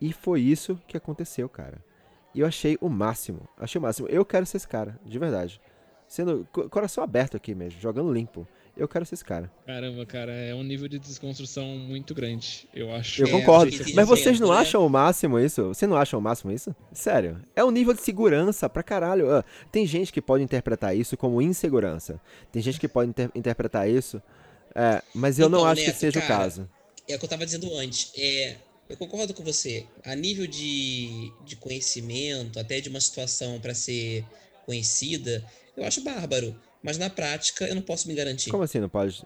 [0.00, 1.78] E foi isso que aconteceu, cara.
[2.34, 3.46] E eu achei o máximo.
[3.58, 4.08] Achei o máximo.
[4.08, 5.60] Eu quero ser esse cara, de verdade.
[6.08, 8.46] Sendo co- coração aberto aqui mesmo, jogando limpo.
[8.74, 9.50] Eu quero ser esse cara.
[9.66, 13.22] Caramba, cara, é um nível de desconstrução muito grande, eu acho.
[13.22, 13.70] Eu É, concordo.
[13.94, 15.68] Mas vocês não acham o máximo isso?
[15.68, 16.74] Vocês não acham o máximo isso?
[16.90, 17.38] Sério.
[17.54, 19.30] É um nível de segurança pra caralho.
[19.30, 22.18] Ah, tem gente que pode interpretar isso como insegurança.
[22.50, 24.22] Tem gente que pode inter- interpretar isso.
[24.74, 26.68] É, mas eu não Então, acho que Neto, seja o cara, caso.
[27.08, 28.12] é o que eu estava dizendo antes.
[28.16, 28.56] É,
[28.88, 29.86] eu concordo com você.
[30.04, 34.24] A nível de, de conhecimento, até de uma situação para ser
[34.64, 35.44] conhecida,
[35.76, 36.58] eu acho bárbaro.
[36.82, 38.50] Mas na prática eu não posso me garantir.
[38.50, 39.22] Como assim não pode?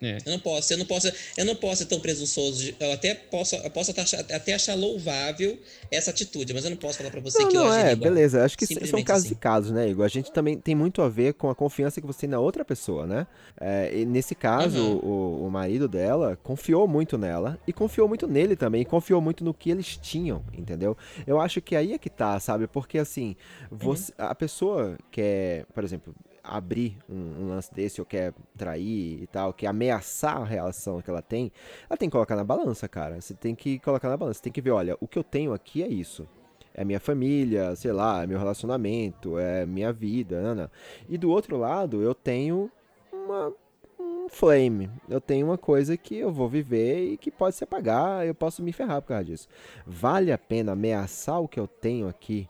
[0.00, 0.18] É.
[0.24, 2.72] Eu não posso, eu não posso, eu não posso ser tão presunçoso.
[2.78, 5.58] Eu até posso, eu posso até achar louvável
[5.90, 8.44] essa atitude, mas eu não posso falar para você não, que não, eu é, beleza.
[8.44, 9.34] Acho que são casos assim.
[9.34, 10.04] e casos, né, Igor?
[10.04, 12.64] A gente também tem muito a ver com a confiança que você tem na outra
[12.64, 13.26] pessoa, né?
[13.60, 15.42] É, e nesse caso, uhum.
[15.42, 19.52] o, o marido dela confiou muito nela e confiou muito nele também, confiou muito no
[19.52, 20.96] que eles tinham, entendeu?
[21.26, 22.68] Eu acho que aí é que tá, sabe?
[22.68, 23.36] Porque assim,
[23.70, 24.26] você, uhum.
[24.28, 29.52] a pessoa quer, por exemplo, abrir um, um, lance desse ou quer trair e tal,
[29.52, 31.52] quer ameaçar a relação que ela tem,
[31.88, 33.20] ela tem que colocar na balança, cara.
[33.20, 34.38] Você tem que colocar na balança.
[34.38, 36.26] Você tem que ver, olha, o que eu tenho aqui é isso.
[36.72, 40.70] É minha família, sei lá, é meu relacionamento, é minha vida, não, não.
[41.08, 42.70] E do outro lado, eu tenho
[43.12, 43.52] uma
[43.98, 44.90] um flame.
[45.08, 48.62] Eu tenho uma coisa que eu vou viver e que pode se apagar, eu posso
[48.62, 49.48] me ferrar por causa disso.
[49.86, 52.48] Vale a pena ameaçar o que eu tenho aqui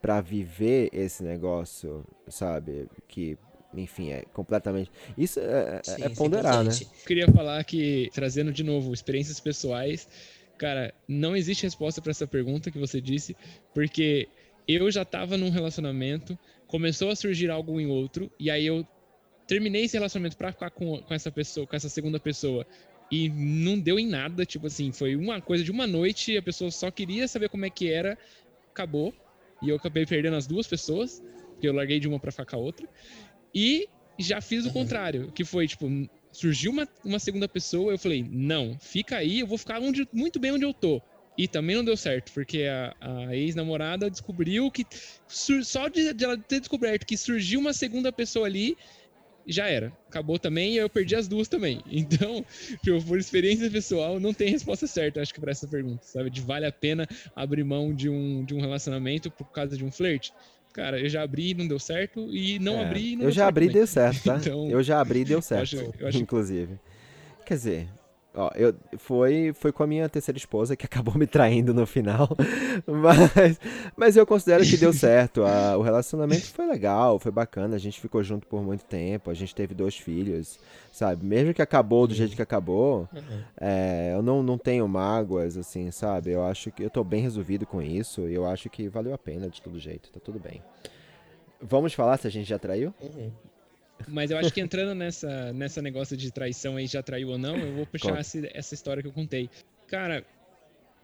[0.00, 2.86] para viver esse negócio, sabe?
[3.06, 3.36] Que,
[3.74, 4.90] enfim, é completamente.
[5.16, 6.70] Isso é, é Sim, é ponderar, né?
[7.06, 10.08] Queria falar que, trazendo de novo experiências pessoais,
[10.56, 13.36] cara, não existe resposta para essa pergunta que você disse,
[13.74, 14.28] porque
[14.66, 18.86] eu já tava num relacionamento, começou a surgir algo em outro, e aí eu
[19.46, 22.66] terminei esse relacionamento para ficar com, com essa pessoa, com essa segunda pessoa,
[23.10, 26.70] e não deu em nada, tipo assim, foi uma coisa de uma noite, a pessoa
[26.70, 28.18] só queria saber como é que era,
[28.70, 29.14] acabou.
[29.62, 32.56] E eu acabei perdendo as duas pessoas, porque eu larguei de uma para ficar com
[32.56, 32.88] a outra.
[33.54, 33.88] E
[34.18, 34.74] já fiz o uhum.
[34.74, 35.88] contrário, que foi, tipo,
[36.32, 40.38] surgiu uma, uma segunda pessoa, eu falei, não, fica aí, eu vou ficar onde, muito
[40.38, 41.00] bem onde eu tô.
[41.36, 44.84] E também não deu certo, porque a, a ex-namorada descobriu que.
[45.28, 48.76] Só de, de, ela ter descoberto que surgiu uma segunda pessoa ali,
[49.48, 49.92] já era.
[50.08, 51.82] Acabou também e eu perdi as duas também.
[51.90, 52.44] Então,
[53.06, 56.30] por experiência pessoal, não tem resposta certa, acho que, para essa pergunta, sabe?
[56.30, 59.90] De vale a pena abrir mão de um, de um relacionamento por causa de um
[59.90, 60.32] flerte?
[60.72, 63.30] Cara, eu já abri e não deu certo, e não é, abri e não Eu
[63.30, 64.36] já abri e deu certo, tá?
[64.40, 66.18] então, eu já abri e deu certo, eu acho, eu acho...
[66.18, 66.78] inclusive.
[67.44, 67.88] Quer dizer,
[68.38, 72.28] Ó, eu, foi, foi com a minha terceira esposa que acabou me traindo no final.
[72.86, 73.58] Mas,
[73.96, 75.44] mas eu considero que deu certo.
[75.44, 77.74] A, o relacionamento foi legal, foi bacana.
[77.74, 79.30] A gente ficou junto por muito tempo.
[79.30, 80.58] A gente teve dois filhos,
[80.92, 81.24] sabe?
[81.26, 83.42] Mesmo que acabou do jeito que acabou, uhum.
[83.60, 86.30] é, eu não, não tenho mágoas, assim, sabe?
[86.30, 88.28] Eu acho que eu tô bem resolvido com isso.
[88.28, 90.10] E eu acho que valeu a pena de todo jeito.
[90.10, 90.62] Tá tudo bem.
[91.60, 92.94] Vamos falar se a gente já traiu?
[93.00, 93.32] Uhum.
[94.06, 97.56] Mas eu acho que entrando nessa, nessa negócio de traição aí, já traiu ou não,
[97.56, 99.50] eu vou puxar essa, essa história que eu contei.
[99.86, 100.24] Cara,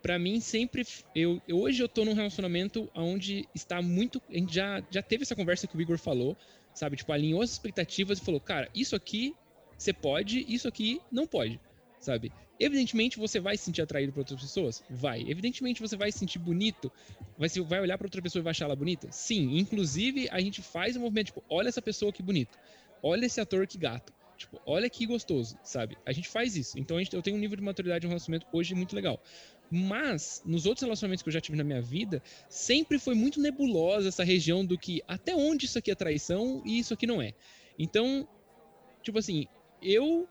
[0.05, 4.83] para mim sempre eu, hoje eu tô num relacionamento onde está muito a gente já
[4.91, 6.37] já teve essa conversa que o Igor falou
[6.75, 6.99] sabe?
[6.99, 9.35] Tipo alinhou as expectativas e falou cara isso aqui
[9.79, 11.59] você pode isso aqui não pode
[11.99, 12.31] sabe?
[12.61, 14.85] Evidentemente você vai se sentir atraído por outras pessoas?
[14.91, 15.23] Vai.
[15.23, 16.93] Evidentemente você vai se sentir bonito?
[17.39, 19.11] Vai se vai olhar para outra pessoa e vai achar ela bonita?
[19.11, 19.57] Sim.
[19.57, 22.59] Inclusive a gente faz um movimento tipo olha essa pessoa que bonito
[23.05, 24.13] olha esse ator que gato.
[24.37, 25.97] Tipo, olha que gostoso, sabe?
[26.05, 26.79] A gente faz isso.
[26.79, 29.21] Então gente, eu tenho um nível de maturidade um relacionamento hoje muito legal.
[29.71, 34.09] Mas, nos outros relacionamentos que eu já tive na minha vida, sempre foi muito nebulosa
[34.09, 37.33] essa região do que até onde isso aqui é traição e isso aqui não é.
[37.79, 38.29] Então,
[39.03, 39.47] tipo assim,
[39.83, 40.29] eu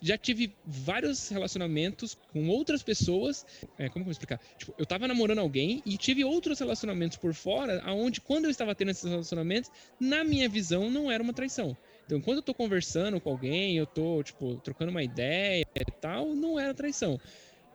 [0.00, 3.44] já tive vários relacionamentos com outras pessoas.
[3.78, 4.40] É, como que eu vou explicar?
[4.56, 8.74] Tipo, eu tava namorando alguém e tive outros relacionamentos por fora, aonde quando eu estava
[8.74, 11.76] tendo esses relacionamentos, na minha visão, não era uma traição.
[12.08, 16.34] Então, quando eu tô conversando com alguém, eu tô, tipo, trocando uma ideia e tal,
[16.34, 17.20] não era traição.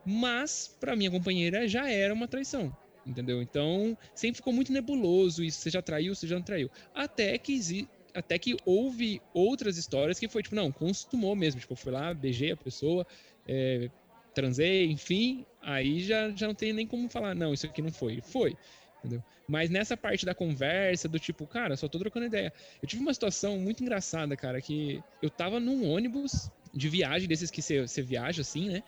[0.04, 2.76] Mas, para minha companheira, já era uma traição.
[3.06, 3.40] Entendeu?
[3.40, 5.60] Então, sempre ficou muito nebuloso isso.
[5.60, 6.68] Você já traiu, você já não traiu.
[6.92, 11.60] Até que até que houve outras histórias que foi tipo, não, consumou mesmo.
[11.60, 13.06] Tipo, eu fui lá, beijei a pessoa,
[13.46, 13.88] é,
[14.34, 15.46] transei, enfim.
[15.62, 18.20] Aí já, já não tem nem como falar, não, isso aqui não foi.
[18.20, 18.56] Foi
[19.04, 19.22] entendeu?
[19.46, 22.52] Mas nessa parte da conversa, do tipo, cara, só tô trocando ideia.
[22.82, 27.50] Eu tive uma situação muito engraçada, cara, que eu tava num ônibus de viagem, desses
[27.50, 28.82] que você viaja assim, né?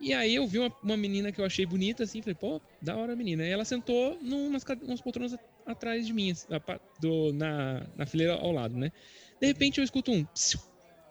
[0.00, 2.96] E aí eu vi uma, uma, menina que eu achei bonita, assim, falei, pô, da
[2.96, 3.46] hora a menina.
[3.46, 6.46] E ela sentou numas, umas poltronas atrás de mim, assim,
[7.00, 8.90] do, na, na fileira ao lado, né?
[9.40, 10.24] De repente eu escuto um.
[10.26, 10.58] Psiu,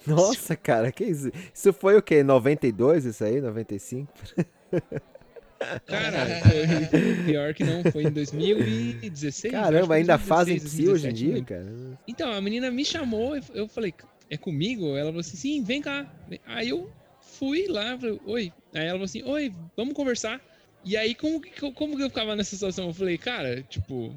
[0.05, 1.31] Nossa, cara, que isso?
[1.53, 2.23] Isso foi o quê?
[2.23, 3.39] 92 isso aí?
[3.39, 4.11] 95?
[5.85, 9.53] Cara, foi, pior que não, foi em 2016.
[9.53, 11.65] Caramba, ainda 2016, fazem psi hoje em dia, cara.
[12.07, 13.93] Então, a menina me chamou, eu falei,
[14.29, 14.95] é comigo?
[14.95, 16.05] Ela falou assim, sim, vem cá.
[16.45, 16.89] Aí eu
[17.21, 18.53] fui lá, falei, oi.
[18.73, 20.41] Aí ela falou assim, oi, vamos conversar.
[20.85, 21.41] E aí, como,
[21.73, 22.87] como que eu ficava nessa situação?
[22.87, 24.13] Eu falei, cara, tipo,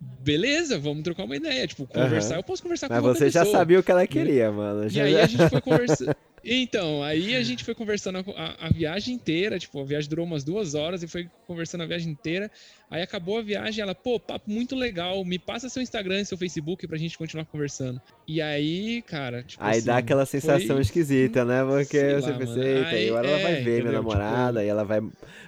[0.00, 1.66] beleza, vamos trocar uma ideia.
[1.66, 2.40] Tipo, conversar, uhum.
[2.40, 4.88] eu posso conversar Mas com você já sabia o que ela queria, mano.
[4.88, 6.16] Já, e aí a gente foi conversar.
[6.48, 10.44] Então, aí a gente foi conversando a, a, viagem inteira, tipo, a viagem durou umas
[10.44, 12.48] duas horas e foi conversando a viagem inteira.
[12.88, 16.38] Aí acabou a viagem, ela, pô, papo muito legal, me passa seu Instagram e seu
[16.38, 18.00] Facebook pra gente continuar conversando.
[18.28, 20.82] E aí, cara, tipo Aí assim, dá aquela sensação foi...
[20.82, 21.64] esquisita, né?
[21.64, 23.92] Porque Sei você lá, pensa, eita, Aí, agora ela vai é, ver minha entendeu?
[23.92, 25.02] namorada Tipo- e ela vai.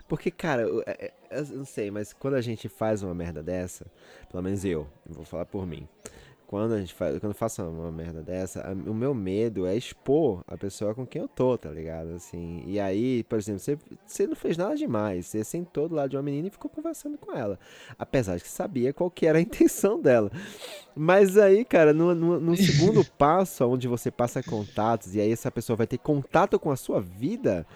[0.09, 3.41] Porque, cara, eu, é- é- eu não sei, mas quando a gente faz uma merda
[3.41, 3.87] dessa,
[4.31, 5.87] pelo menos eu, vou falar por mim.
[6.49, 9.77] Quando a gente faz, quando eu faço uma merda dessa, a- o meu medo é
[9.77, 12.15] expor a pessoa com quem eu tô, tá ligado?
[12.15, 16.09] Assim, e aí, por exemplo, você, você não fez nada demais, você sentou do lado
[16.09, 17.59] de uma menina e ficou conversando com ela.
[17.99, 20.33] Apesar de que sabia qual que era a intenção dela.
[20.97, 25.51] Mas aí, cara, no, no, no segundo passo, onde você passa contatos, e aí essa
[25.51, 27.67] pessoa vai ter contato com a sua vida,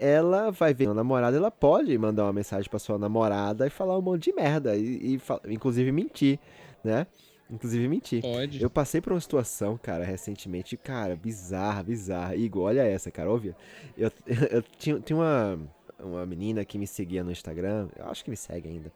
[0.00, 3.96] ela vai ver uma namorada, ela pode mandar uma mensagem pra sua namorada e falar
[3.96, 5.20] um monte de merda, e, e
[5.54, 6.40] inclusive mentir,
[6.82, 7.06] né?
[7.50, 8.22] Inclusive mentir.
[8.22, 8.60] Pode.
[8.60, 12.34] Eu passei por uma situação, cara, recentemente, cara, bizarra, bizarra.
[12.34, 13.54] Igor, olha essa, cara, ouve.
[13.96, 14.10] Eu,
[14.50, 15.58] eu tinha, tinha uma,
[15.98, 18.92] uma menina que me seguia no Instagram, eu acho que me segue ainda.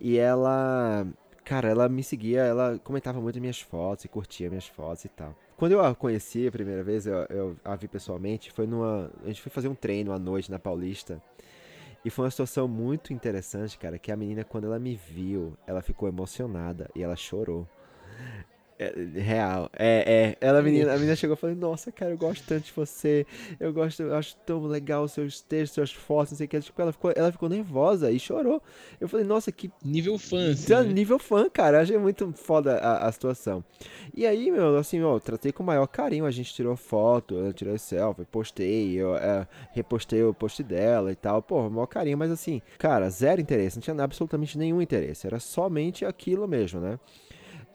[0.00, 1.06] E ela,
[1.44, 5.34] cara, ela me seguia, ela comentava muito minhas fotos e curtia minhas fotos e tal.
[5.56, 9.10] Quando eu a conheci a primeira vez, eu, eu a vi pessoalmente, foi numa.
[9.24, 11.22] A gente foi fazer um treino à noite na Paulista.
[12.04, 15.82] E foi uma situação muito interessante, cara, que a menina, quando ela me viu, ela
[15.82, 17.66] ficou emocionada e ela chorou.
[18.78, 19.70] É, real.
[19.72, 20.46] É, é.
[20.46, 23.26] Ela, a, menina, a menina chegou e falou, nossa, cara, eu gosto tanto de você.
[23.58, 26.60] Eu gosto, eu acho tão legal os seus textos, suas fotos, não sei o que.
[26.60, 28.62] Tipo, ela ficou, ela ficou nervosa e chorou.
[29.00, 30.92] Eu falei, nossa, que Nível fã, assim, Tá né?
[30.92, 31.80] nível fã, cara.
[31.80, 33.64] Achei muito foda a, a situação.
[34.14, 36.26] E aí, meu, assim, ó, tratei com o maior carinho.
[36.26, 41.16] A gente tirou foto, eu tirei selfie, postei, eu é, repostei o post dela e
[41.16, 41.40] tal.
[41.40, 43.76] Pô, maior carinho, mas assim, cara, zero interesse.
[43.76, 45.26] Não tinha absolutamente nenhum interesse.
[45.26, 46.98] Era somente aquilo mesmo, né?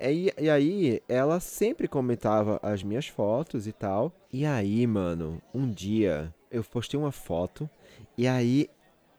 [0.01, 4.11] E, e aí, ela sempre comentava as minhas fotos e tal.
[4.31, 7.69] E aí, mano, um dia eu postei uma foto.
[8.17, 8.69] E aí,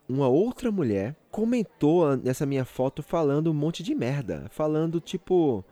[0.09, 4.47] uma outra mulher comentou nessa minha foto falando um monte de merda.
[4.51, 5.65] Falando, tipo.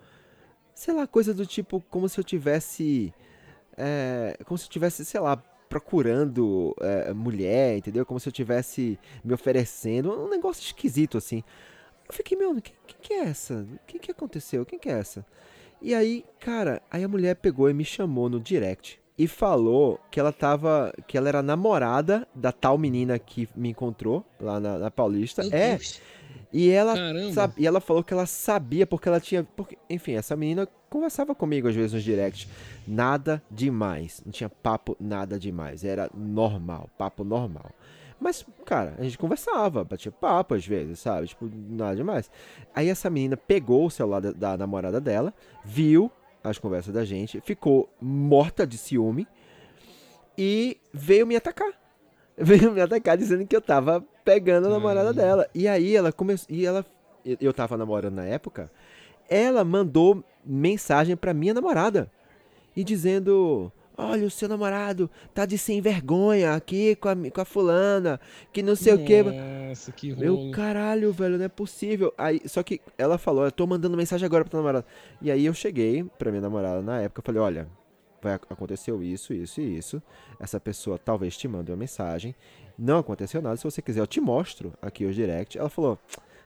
[0.75, 3.13] Sei lá, coisa do tipo, como se eu tivesse.
[3.77, 5.37] é, como se eu tivesse, sei lá,
[5.69, 8.05] procurando é, mulher, entendeu?
[8.05, 10.13] Como se eu tivesse me oferecendo.
[10.13, 11.45] Um negócio esquisito, assim.
[12.11, 13.55] Eu fiquei, meu, quem, quem que é essa?
[13.55, 14.67] O que, que aconteceu?
[14.67, 15.25] Quem que é essa?
[15.81, 20.19] E aí, cara, aí a mulher pegou e me chamou no direct e falou que
[20.19, 20.93] ela tava.
[21.07, 25.43] que ela era namorada da tal menina que me encontrou lá na, na Paulista.
[25.45, 26.01] Meu é, Deus.
[26.53, 26.95] e ela
[27.33, 29.45] sabe- e ela falou que ela sabia porque ela tinha.
[29.45, 32.49] Porque, enfim, essa menina conversava comigo às vezes nos directs.
[32.89, 34.21] Nada demais.
[34.27, 35.85] Não tinha papo nada demais.
[35.85, 37.71] Era normal, papo normal.
[38.21, 41.29] Mas, cara, a gente conversava, batia papo às vezes, sabe?
[41.29, 42.31] Tipo, nada demais.
[42.75, 45.33] Aí essa menina pegou o celular da, da namorada dela,
[45.65, 46.13] viu
[46.45, 49.27] as conversas da gente, ficou morta de ciúme
[50.37, 51.73] e veio me atacar.
[52.43, 55.23] Veio me atacar dizendo que eu tava pegando a namorada Caramba.
[55.23, 55.51] dela.
[55.55, 56.47] E aí ela começou.
[56.49, 56.87] E ela.
[57.39, 58.71] Eu tava namorando na época.
[59.29, 62.11] Ela mandou mensagem pra minha namorada.
[62.75, 63.71] E dizendo.
[64.01, 68.19] Olha, o seu namorado tá de sem vergonha aqui com a, com a fulana.
[68.53, 69.23] Que não sei o que.
[69.23, 70.51] Nossa, que Meu rolo.
[70.53, 72.13] caralho, velho, não é possível.
[72.17, 74.87] Aí, só que ela falou, eu tô mandando mensagem agora pra namorada.
[75.21, 77.69] E aí eu cheguei pra minha namorada na época, eu falei, olha,
[78.23, 80.03] vai, aconteceu isso, isso e isso.
[80.39, 82.35] Essa pessoa talvez te mande uma mensagem.
[82.79, 85.59] Não aconteceu nada, se você quiser eu te mostro aqui o direct.
[85.59, 85.99] Ela falou,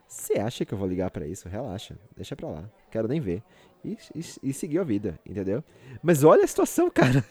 [0.07, 1.49] você acha que eu vou ligar pra isso?
[1.49, 3.43] Relaxa, deixa pra lá, quero nem ver.
[3.85, 5.63] E, e, e seguiu a vida, entendeu?
[6.03, 7.25] Mas olha a situação, cara.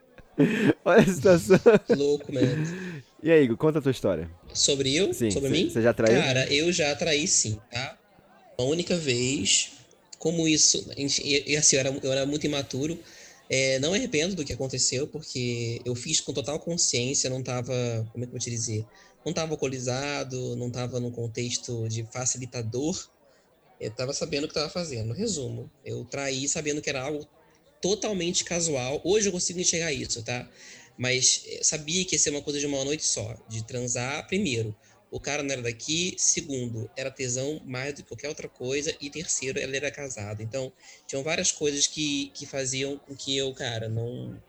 [0.84, 1.58] olha a situação.
[1.96, 2.64] Louco mesmo.
[3.22, 4.30] E aí, Igor, conta a tua história.
[4.54, 5.12] Sobre eu?
[5.12, 5.68] Sim, Sobre mim?
[5.68, 6.20] Você já traiu?
[6.20, 7.98] Cara, eu já traí sim, tá?
[8.58, 9.72] Uma única vez.
[10.18, 10.86] Como isso.
[10.90, 12.98] a E, e assim, eu era, eu era muito imaturo.
[13.48, 17.72] É, não me arrependo do que aconteceu, porque eu fiz com total consciência, não tava.
[18.12, 18.86] Como é que eu vou te dizer?
[19.26, 23.08] Não tava alcoolizado, não tava num contexto de facilitador.
[23.80, 25.14] Eu tava sabendo o que tava fazendo.
[25.14, 27.26] Resumo, eu traí sabendo que era algo
[27.80, 29.00] totalmente casual.
[29.02, 30.48] Hoje eu consigo enxergar isso, tá?
[30.98, 34.76] Mas eh, sabia que ia ser uma coisa de uma noite só, de transar primeiro.
[35.10, 39.10] O cara não era daqui, segundo, era tesão mais do que qualquer outra coisa, e
[39.10, 40.42] terceiro, ela era casada.
[40.42, 40.72] Então,
[41.06, 44.40] tinham várias coisas que, que faziam com que eu, cara, não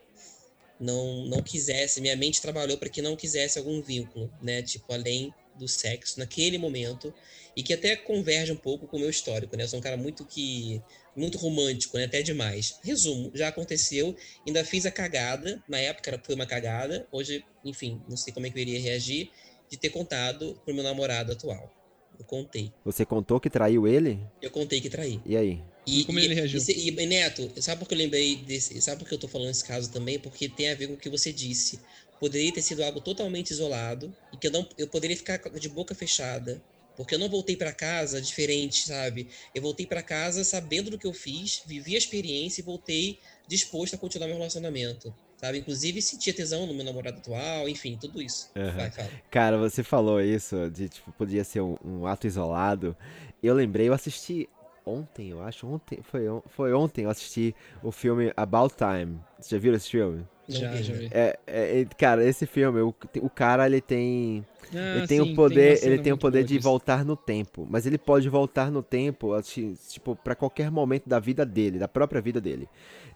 [0.79, 4.61] não não quisesse, minha mente trabalhou para que não quisesse algum vínculo, né?
[4.63, 7.13] Tipo, além do sexo naquele momento,
[7.55, 9.63] e que até converge um pouco com o meu histórico, né?
[9.63, 10.81] Eu sou um cara muito que
[11.15, 12.05] muito romântico, né?
[12.05, 12.79] Até demais.
[12.83, 14.15] Resumo, já aconteceu,
[14.47, 18.45] ainda fiz a cagada, na época era- foi uma cagada, hoje, enfim, não sei como
[18.45, 19.29] é que eu iria reagir,
[19.69, 21.69] de ter contado pro meu namorado atual.
[22.17, 22.71] Eu contei.
[22.85, 24.19] Você contou que traiu ele?
[24.41, 25.19] Eu contei que traí.
[25.25, 25.59] E aí?
[25.87, 26.61] E, como ele reagiu?
[26.67, 28.79] E, e, Neto, sabe por que eu lembrei desse.
[28.81, 30.19] Sabe por que eu tô falando esse caso também?
[30.19, 31.79] Porque tem a ver com o que você disse.
[32.19, 35.95] Poderia ter sido algo totalmente isolado e que eu não eu poderia ficar de boca
[35.95, 36.61] fechada.
[36.95, 39.29] Porque eu não voltei para casa diferente, sabe?
[39.53, 43.95] Eu voltei para casa sabendo do que eu fiz, vivi a experiência e voltei disposto
[43.95, 45.13] a continuar meu relacionamento.
[45.37, 45.57] Sabe?
[45.57, 48.51] Inclusive sentia tesão no meu namorado atual, enfim, tudo isso.
[48.55, 48.75] Uhum.
[48.75, 49.09] Vai, fala.
[49.31, 52.95] Cara, você falou isso, de tipo, podia ser um, um ato isolado.
[53.41, 54.47] Eu lembrei, eu assisti
[54.85, 59.19] ontem, eu acho, ontem, foi, foi ontem eu assisti o filme About Time.
[59.39, 60.25] Você já viu esse filme?
[60.59, 61.09] Já, já vi.
[61.11, 64.45] É, é, cara, esse filme, o, o cara, ele tem...
[64.73, 67.67] Ah, ele tem sim, o poder, tem ele tem o poder de voltar no tempo,
[67.69, 72.21] mas ele pode voltar no tempo, tipo, para qualquer momento da vida dele, da própria
[72.21, 72.69] vida dele.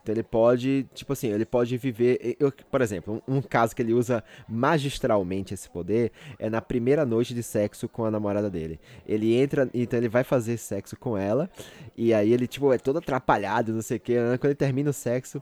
[0.06, 2.38] Então ele pode, tipo assim, ele pode viver.
[2.40, 7.04] Eu, por exemplo, um, um, caso que ele usa magistralmente esse poder é na primeira
[7.04, 8.80] noite de sexo com a namorada dele.
[9.08, 11.50] Ele entra, então ele vai fazer sexo com ela,
[11.98, 14.14] e aí ele, tipo, é todo atrapalhado, não sei o que.
[14.14, 15.42] Quando ele termina o sexo,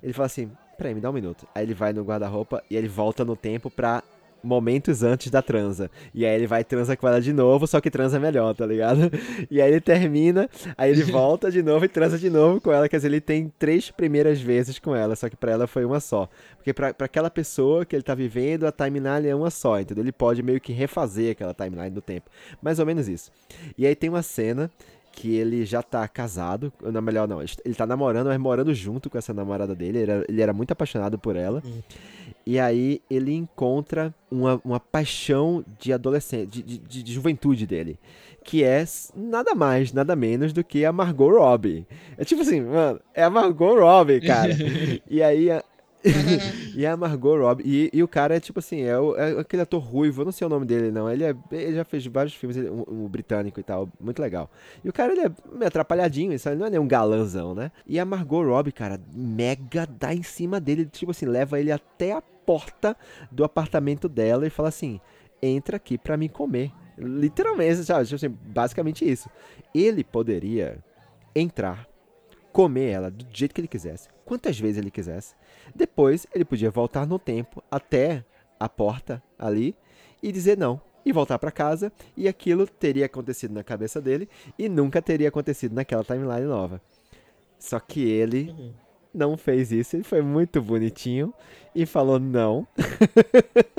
[0.00, 1.46] ele fala assim: peraí, me dá um minuto.
[1.54, 4.02] Aí ele vai no guarda-roupa e ele volta no tempo pra
[4.44, 5.90] momentos antes da transa.
[6.12, 9.10] E aí ele vai transa com ela de novo, só que transa melhor, tá ligado?
[9.50, 12.88] E aí ele termina, aí ele volta de novo e transa de novo com ela.
[12.88, 16.00] Quer dizer, ele tem três primeiras vezes com ela, só que pra ela foi uma
[16.00, 16.28] só.
[16.56, 20.02] Porque pra, pra aquela pessoa que ele tá vivendo, a timeline é uma só, entendeu?
[20.02, 22.30] Ele pode meio que refazer aquela timeline do tempo.
[22.60, 23.30] Mais ou menos isso.
[23.78, 24.70] E aí tem uma cena
[25.14, 29.16] que ele já tá casado, não, melhor não, ele tá namorando, mas morando junto com
[29.16, 31.62] essa namorada dele, ele era, ele era muito apaixonado por ela.
[31.64, 31.80] Hum.
[32.46, 37.98] E aí ele encontra uma, uma paixão de adolescente, de, de, de, juventude dele.
[38.42, 38.84] Que é
[39.16, 41.86] nada mais, nada menos do que a Margot Robbie.
[42.18, 44.52] É tipo assim, mano, é a Margot Robbie, cara.
[45.08, 45.48] e aí
[46.76, 47.64] e a Margot Robbie.
[47.64, 50.32] E, e, o cara é tipo assim, é, o, é, aquele ator ruivo, eu não
[50.32, 51.10] sei o nome dele, não.
[51.10, 54.50] Ele, é, ele já fez vários filmes, ele, um, um, britânico e tal, muito legal.
[54.84, 57.72] E o cara, ele é meio atrapalhadinho, isso ele não é nem um galãzão, né?
[57.86, 62.12] E a Margot Robbie, cara, mega dá em cima dele, tipo assim, leva ele até
[62.12, 62.96] a porta
[63.30, 65.00] do apartamento dela e fala assim:
[65.42, 66.70] entra aqui pra me comer.
[66.96, 68.04] Literalmente, sabe?
[68.04, 69.28] Tipo assim, basicamente isso.
[69.74, 70.78] Ele poderia
[71.34, 71.88] entrar,
[72.52, 75.34] comer ela do jeito que ele quisesse, quantas vezes ele quisesse.
[75.74, 78.24] Depois ele podia voltar no tempo até
[78.58, 79.76] a porta ali
[80.22, 84.68] e dizer não e voltar para casa e aquilo teria acontecido na cabeça dele e
[84.68, 86.80] nunca teria acontecido naquela timeline nova.
[87.58, 88.72] Só que ele uhum.
[89.12, 91.32] não fez isso, ele foi muito bonitinho
[91.74, 92.66] e falou não.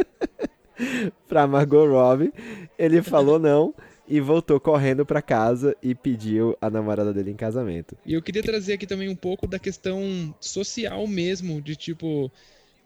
[1.27, 2.33] pra Margot Robbie,
[2.77, 3.73] ele falou não
[4.07, 7.97] e voltou correndo para casa e pediu a namorada dele em casamento.
[8.05, 12.31] E eu queria trazer aqui também um pouco da questão social mesmo, de tipo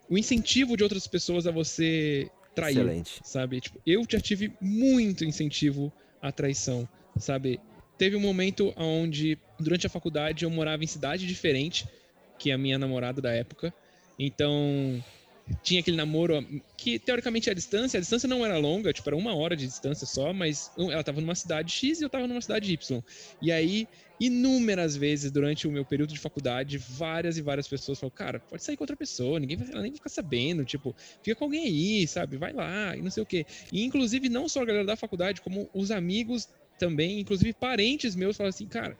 [0.09, 3.19] o incentivo de outras pessoas a você trair, Excelente.
[3.23, 3.61] sabe?
[3.61, 5.91] Tipo, eu já tive muito incentivo
[6.21, 7.59] à traição, sabe?
[7.97, 11.85] Teve um momento onde durante a faculdade eu morava em cidade diferente
[12.39, 13.73] que a minha namorada da época.
[14.17, 15.03] Então,
[15.63, 16.45] tinha aquele namoro
[16.77, 20.05] que teoricamente a distância, a distância não era longa, tipo, era uma hora de distância
[20.05, 23.03] só, mas ela tava numa cidade X e eu tava numa cidade Y.
[23.41, 23.87] E aí,
[24.19, 28.63] inúmeras vezes durante o meu período de faculdade, várias e várias pessoas falaram, cara, pode
[28.63, 31.65] sair com outra pessoa, ninguém vai, ela nem vai ficar sabendo, tipo, fica com alguém
[31.65, 33.45] aí, sabe, vai lá, e não sei o quê.
[33.71, 36.47] E inclusive, não só a galera da faculdade, como os amigos
[36.77, 38.97] também, inclusive parentes meus, falaram assim, cara,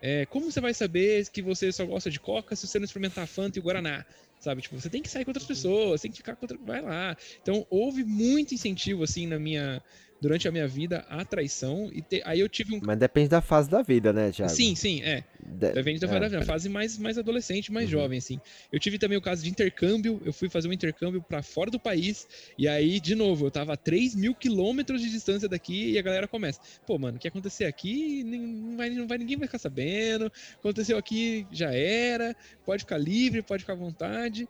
[0.00, 3.26] é, como você vai saber que você só gosta de coca se você não experimentar
[3.26, 4.04] Fanta e Guaraná?
[4.40, 4.62] Sabe?
[4.62, 6.58] Tipo, você tem que sair com outras pessoas, tem que ficar com outra...
[6.64, 7.16] vai lá.
[7.42, 9.82] Então, houve muito incentivo, assim, na minha
[10.20, 11.90] durante a minha vida a traição.
[11.92, 12.22] E te...
[12.24, 12.80] aí eu tive um.
[12.82, 14.52] Mas depende da fase da vida, né, Thiago?
[14.52, 15.24] Sim, sim, é.
[15.44, 15.72] De...
[15.72, 16.20] Depende da fase é.
[16.20, 16.44] da vida.
[16.44, 17.92] fase mais, mais adolescente, mais uhum.
[17.92, 18.40] jovem, assim.
[18.72, 20.20] Eu tive também o caso de intercâmbio.
[20.24, 22.26] Eu fui fazer um intercâmbio para fora do país.
[22.56, 26.02] E aí, de novo, eu tava a 3 mil quilômetros de distância daqui e a
[26.02, 26.60] galera começa.
[26.86, 30.30] Pô, mano, o que acontecer aqui, não vai, não vai, ninguém vai ficar sabendo.
[30.58, 32.34] Aconteceu aqui, já era.
[32.64, 34.48] Pode ficar livre, pode ficar à vontade.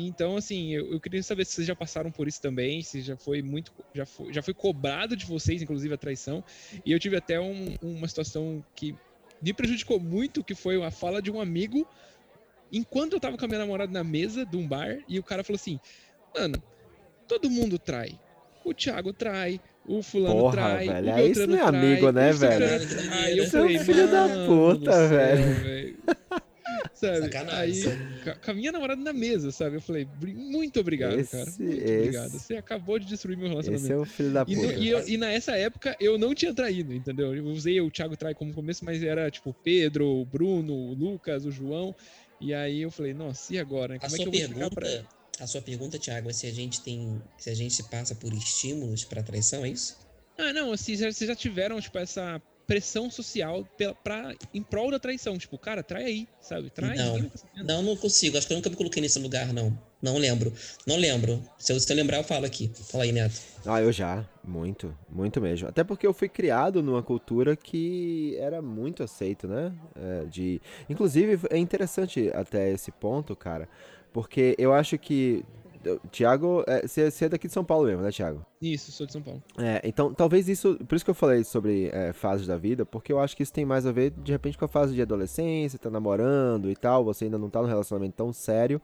[0.00, 3.16] Então, assim, eu, eu, queria saber se vocês já passaram por isso também, se já
[3.16, 6.44] foi muito, já foi, já foi cobrado de vocês, inclusive, a traição.
[6.86, 8.94] E eu tive até um, uma situação que
[9.42, 11.84] me prejudicou muito, que foi a fala de um amigo,
[12.72, 15.42] enquanto eu tava com a minha namorada na mesa de um bar, e o cara
[15.42, 15.80] falou assim,
[16.32, 16.62] mano,
[17.26, 18.20] todo mundo trai.
[18.64, 22.32] O Thiago trai, o fulano Porra, trai, velho, o é isso não é amigo, né,
[22.32, 22.88] velho?
[22.88, 25.98] Trai, eu Isso é um filho da puta, velho.
[26.98, 27.20] Sabe?
[27.20, 27.84] Sacanagem.
[27.90, 29.76] Aí, com a minha namorada na mesa, sabe?
[29.76, 31.50] Eu falei, muito obrigado, esse, cara.
[31.58, 31.96] Muito esse...
[31.98, 32.30] obrigado.
[32.30, 33.86] Você acabou de destruir meu relacionamento.
[33.86, 34.72] Esse é o filho da puta.
[34.74, 37.34] E, e, e, nessa época eu não tinha traído, entendeu?
[37.34, 41.44] Eu usei o Thiago Trai como começo, mas era tipo Pedro, o Bruno, o Lucas,
[41.44, 41.94] o João.
[42.40, 43.98] E aí eu falei, nossa, e agora?
[43.98, 45.18] Como a é que eu vou pergunta, pra...
[45.40, 47.22] A sua pergunta, Thiago, é se a gente tem.
[47.36, 49.96] Se a gente se passa por estímulos para traição, é isso?
[50.36, 54.98] Ah, não, assim, vocês já tiveram, tipo, essa pressão social pela, pra, em prol da
[54.98, 55.38] traição.
[55.38, 56.68] Tipo, cara, trai aí, sabe?
[56.68, 57.30] Trai não,
[57.64, 58.36] não, não consigo.
[58.36, 59.76] Acho que eu nunca me coloquei nesse lugar, não.
[60.00, 60.52] Não lembro.
[60.86, 61.42] Não lembro.
[61.58, 62.70] Se eu, se eu lembrar, eu falo aqui.
[62.90, 63.40] Fala aí, Neto.
[63.66, 64.24] Ah, eu já.
[64.44, 64.96] Muito.
[65.08, 65.66] Muito mesmo.
[65.66, 69.72] Até porque eu fui criado numa cultura que era muito aceito, né?
[69.96, 70.60] É, de...
[70.88, 73.66] Inclusive, é interessante até esse ponto, cara.
[74.12, 75.44] Porque eu acho que
[76.10, 78.44] Tiago, é, você é daqui de São Paulo mesmo, né, Tiago?
[78.60, 79.42] Isso, sou de São Paulo.
[79.56, 80.76] É, então talvez isso.
[80.86, 83.52] Por isso que eu falei sobre é, fases da vida, porque eu acho que isso
[83.52, 87.04] tem mais a ver, de repente, com a fase de adolescência, tá namorando e tal,
[87.04, 88.80] você ainda não tá num relacionamento tão sério.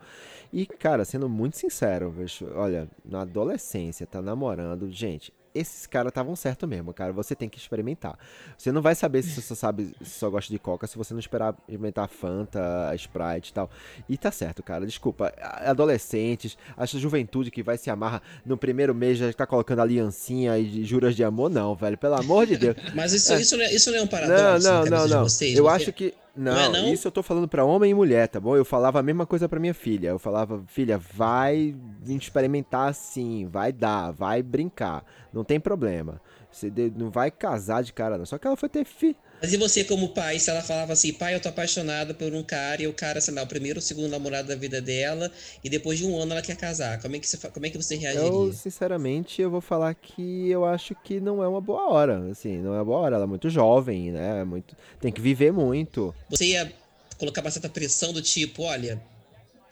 [0.53, 6.35] E, cara, sendo muito sincero, vejo, olha, na adolescência, tá namorando, gente, esses caras estavam
[6.35, 7.13] certo mesmo, cara.
[7.13, 8.19] Você tem que experimentar.
[8.59, 11.15] Você não vai saber se você só sabe, se só gosta de coca, se você
[11.15, 13.71] não esperar experimentar Fanta, Sprite e tal.
[14.09, 14.85] E tá certo, cara.
[14.85, 15.33] Desculpa.
[15.39, 20.85] Adolescentes, essa juventude que vai se amarra no primeiro mês já tá colocando aliancinha e
[20.85, 21.97] juras de amor, não, velho.
[21.97, 22.77] Pelo amor de Deus.
[22.95, 23.41] Mas isso, é.
[23.41, 24.69] isso, não, é, isso não é um paradoxo.
[24.69, 25.23] Não, não, não, não.
[25.25, 27.95] Vocês, eu acho que não, não, é não, isso eu tô falando para homem e
[27.95, 28.57] mulher, tá bom?
[28.57, 30.09] Eu falava a mesma coisa para minha filha.
[30.09, 31.74] Eu falava, filha, vai
[32.07, 36.20] experimentar sim, vai dar, vai brincar, não tem problema.
[36.51, 38.26] Você não vai casar de cara, não.
[38.26, 39.16] Só que ela foi ter filho.
[39.41, 42.43] Mas e você, como pai, se ela falava assim, pai, eu tô apaixonada por um
[42.43, 45.30] cara, e o cara, sei lá, o primeiro ou segundo namorado da vida dela,
[45.62, 47.01] e depois de um ano ela quer casar.
[47.01, 48.26] Como é que você, como é que você reagiria?
[48.26, 52.30] Eu, sinceramente, eu vou falar que eu acho que não é uma boa hora.
[52.30, 53.16] Assim, não é uma boa hora.
[53.16, 54.41] Ela é muito jovem, né?
[54.41, 56.14] É muito, tem que viver muito.
[56.30, 56.72] Você ia
[57.18, 59.01] colocar uma certa pressão do tipo, olha,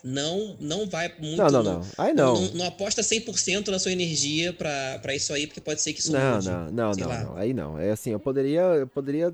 [0.03, 1.37] não não vai muito.
[1.37, 1.81] Não, não, não.
[1.97, 2.33] Aí não.
[2.33, 6.11] Não, não aposta 100% na sua energia para isso aí, porque pode ser que isso
[6.11, 6.49] não, mude.
[6.49, 7.79] Não, não, não, não, Aí não.
[7.79, 9.33] É assim, eu poderia, eu poderia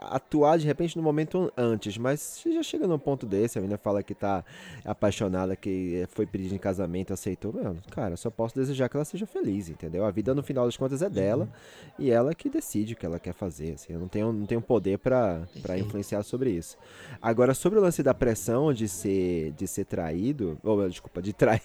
[0.00, 3.78] atuar de repente no momento antes, mas se já chega num ponto desse, a menina
[3.78, 4.44] fala que tá
[4.84, 9.26] apaixonada, que foi pedir em casamento, aceitou, meu, cara, só posso desejar que ela seja
[9.26, 10.04] feliz, entendeu?
[10.04, 12.04] A vida no final das contas é dela uhum.
[12.04, 14.60] e ela que decide o que ela quer fazer, assim, eu não tenho, não tenho
[14.60, 15.46] poder para
[15.78, 16.76] influenciar sobre isso.
[17.20, 21.60] Agora, sobre o lance da pressão de ser, de ser traído, ou desculpa, de trair,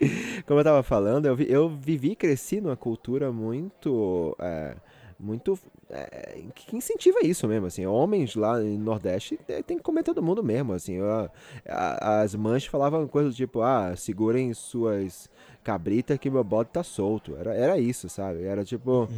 [0.46, 4.36] como eu tava falando, eu, vi, eu vivi e cresci numa cultura muito.
[4.38, 4.76] É,
[5.20, 5.58] muito
[5.92, 10.22] é, que incentiva isso mesmo, assim, homens lá no Nordeste é, tem que comer todo
[10.22, 11.30] mundo mesmo, assim, a,
[11.68, 15.28] a, as mães falavam coisas tipo, ah, segurem suas
[15.64, 19.08] cabritas que meu bode tá solto, era, era isso, sabe, era tipo,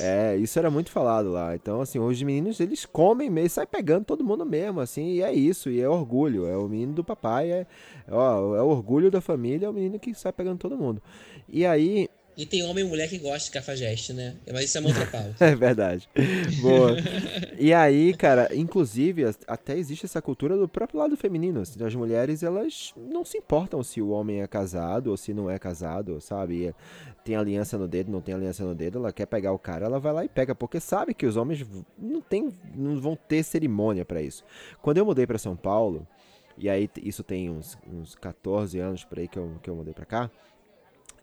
[0.00, 4.04] é, isso era muito falado lá, então, assim, os meninos, eles comem mesmo, sai pegando
[4.04, 7.50] todo mundo mesmo, assim, e é isso, e é orgulho, é o menino do papai,
[7.50, 7.66] é,
[8.10, 11.02] ó, é o orgulho da família, é o menino que sai pegando todo mundo,
[11.46, 12.08] e aí,
[12.40, 14.34] e tem homem e mulher que gosta de cafajeste, né?
[14.50, 15.44] Mas isso é uma outra pauta.
[15.44, 16.08] é verdade.
[16.62, 16.96] Boa.
[17.58, 21.60] e aí, cara, inclusive, até existe essa cultura do próprio lado feminino.
[21.60, 25.50] Assim, as mulheres, elas não se importam se o homem é casado ou se não
[25.50, 26.74] é casado, sabe?
[27.22, 30.00] Tem aliança no dedo, não tem aliança no dedo, ela quer pegar o cara, ela
[30.00, 31.66] vai lá e pega, porque sabe que os homens
[31.98, 34.42] não, tem, não vão ter cerimônia para isso.
[34.80, 36.06] Quando eu mudei para São Paulo,
[36.56, 39.92] e aí isso tem uns, uns 14 anos por aí que eu, que eu mudei
[39.92, 40.30] para cá,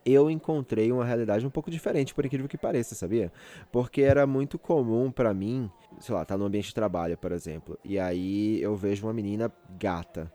[0.07, 3.31] eu encontrei uma realidade um pouco diferente, por incrível que pareça, sabia?
[3.71, 7.77] Porque era muito comum para mim, sei lá, tá no ambiente de trabalho, por exemplo,
[7.83, 10.31] e aí eu vejo uma menina gata.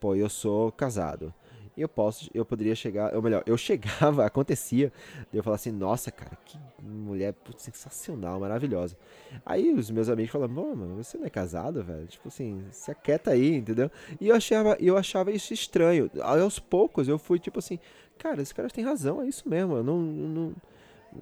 [0.00, 1.32] Pô, eu sou casado.
[1.76, 4.92] Eu posso, eu poderia chegar, ou melhor, eu chegava, acontecia,
[5.32, 8.96] e eu falava assim, nossa, cara, que mulher putz, sensacional, maravilhosa.
[9.44, 12.06] Aí os meus amigos falavam, mano, você não é casado, velho?
[12.06, 13.90] Tipo assim, se aquieta aí, entendeu?
[14.20, 16.10] E eu achava, eu achava isso estranho.
[16.22, 17.78] Aí, aos poucos eu fui tipo assim,
[18.18, 19.76] cara, esses caras têm razão, é isso mesmo.
[19.76, 20.54] Eu não, não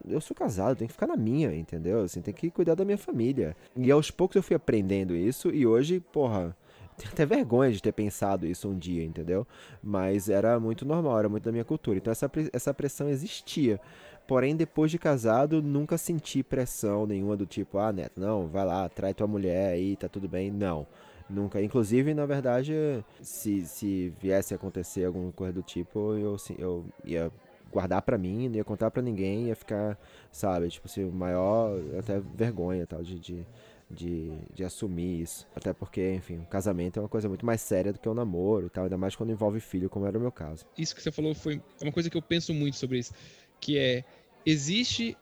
[0.09, 2.03] eu sou casado, tenho que ficar na minha, entendeu?
[2.03, 3.57] Assim, tem que cuidar da minha família.
[3.77, 6.57] E aos poucos eu fui aprendendo isso e hoje, porra,
[7.01, 9.47] tenho até vergonha de ter pensado isso um dia, entendeu?
[9.83, 11.99] Mas era muito normal, era muito da minha cultura.
[11.99, 13.81] Então essa, essa pressão existia.
[14.27, 18.89] Porém, depois de casado, nunca senti pressão nenhuma do tipo, ah, Neto, não, vai lá,
[18.89, 20.51] trai tua mulher aí, tá tudo bem.
[20.51, 20.87] Não.
[21.29, 21.63] Nunca.
[21.63, 22.73] Inclusive, na verdade,
[23.21, 27.31] se, se viesse a acontecer alguma coisa do tipo, eu, eu ia
[27.73, 29.97] guardar para mim, não ia contar para ninguém, ia ficar,
[30.33, 33.47] sabe, tipo assim, maior até vergonha tal de, de,
[33.91, 35.47] de, de, assumir isso.
[35.55, 38.67] Até porque, enfim, o casamento é uma coisa muito mais séria do que o namoro
[38.67, 40.65] e tal, ainda mais quando envolve filho, como era o meu caso.
[40.79, 43.13] Isso que você falou foi é uma coisa que eu penso muito sobre isso,
[43.61, 44.05] que é
[44.47, 45.17] existe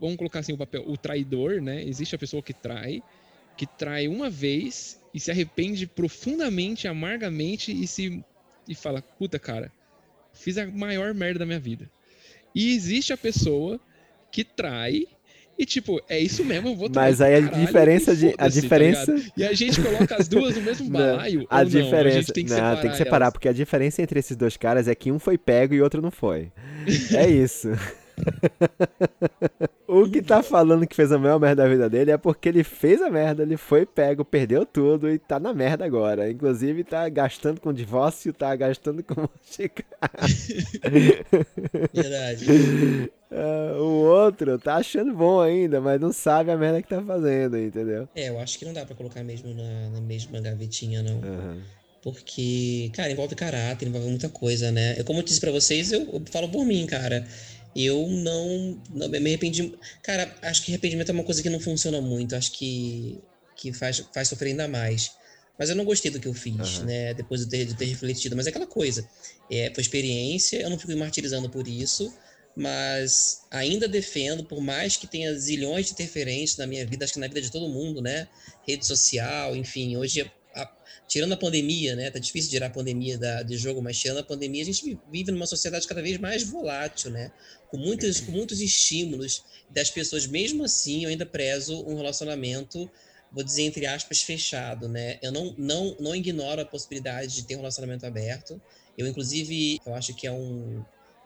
[0.00, 1.84] vamos colocar assim o papel, o traidor, né?
[1.84, 3.02] Existe a pessoa que trai,
[3.56, 8.24] que trai uma vez e se arrepende profundamente, amargamente e se
[8.66, 9.70] e fala: "Puta, cara,
[10.32, 11.88] fiz a maior merda da minha vida".
[12.54, 13.80] E existe a pessoa
[14.30, 15.06] que trai
[15.58, 16.88] e tipo, é isso mesmo, eu vou.
[16.94, 20.28] Mas aí a caralho, diferença de a tá diferença tá e a gente coloca as
[20.28, 22.90] duas no mesmo balaio não, a diferença não, a gente tem que não, separar, tem
[22.90, 25.82] que separar porque a diferença entre esses dois caras é que um foi pego e
[25.82, 26.50] outro não foi.
[27.14, 27.70] é isso.
[29.88, 32.64] o que tá falando que fez a maior merda da vida dele é porque ele
[32.64, 36.30] fez a merda, ele foi pego, perdeu tudo e tá na merda agora.
[36.30, 39.28] Inclusive tá gastando com divórcio, tá gastando com
[41.92, 43.10] Verdade.
[43.34, 47.58] Uh, o outro tá achando bom ainda, mas não sabe a merda que tá fazendo,
[47.58, 48.08] entendeu?
[48.14, 51.16] É, eu acho que não dá pra colocar mesmo na, na mesma gavetinha, não.
[51.16, 51.60] Uhum.
[52.00, 54.94] Porque, cara, envolve caráter, envolve muita coisa, né?
[54.96, 57.26] Eu, como eu disse pra vocês, eu, eu falo por mim, cara.
[57.74, 59.74] Eu não, não me arrependi.
[60.00, 62.36] Cara, acho que arrependimento é uma coisa que não funciona muito.
[62.36, 63.18] Acho que,
[63.56, 65.10] que faz, faz sofrer ainda mais.
[65.58, 66.84] Mas eu não gostei do que eu fiz, uhum.
[66.84, 67.14] né?
[67.14, 68.36] Depois de ter, de ter refletido.
[68.36, 69.08] Mas é aquela coisa.
[69.50, 72.12] É, foi experiência, eu não fico me martirizando por isso
[72.56, 77.18] mas ainda defendo, por mais que tenha zilhões de interferências na minha vida, acho que
[77.18, 78.28] na vida de todo mundo, né?
[78.66, 80.72] Rede social, enfim, hoje, a,
[81.08, 82.10] tirando a pandemia, né?
[82.10, 85.32] Tá difícil tirar a pandemia da, de jogo, mas tirando a pandemia, a gente vive
[85.32, 87.32] numa sociedade cada vez mais volátil, né?
[87.68, 92.88] Com, muitos, com muitos estímulos das pessoas, mesmo assim, eu ainda prezo um relacionamento
[93.32, 95.18] vou dizer entre aspas fechado, né?
[95.20, 98.62] Eu não não não ignoro a possibilidade de ter um relacionamento aberto.
[98.96, 100.84] Eu inclusive, eu acho que é um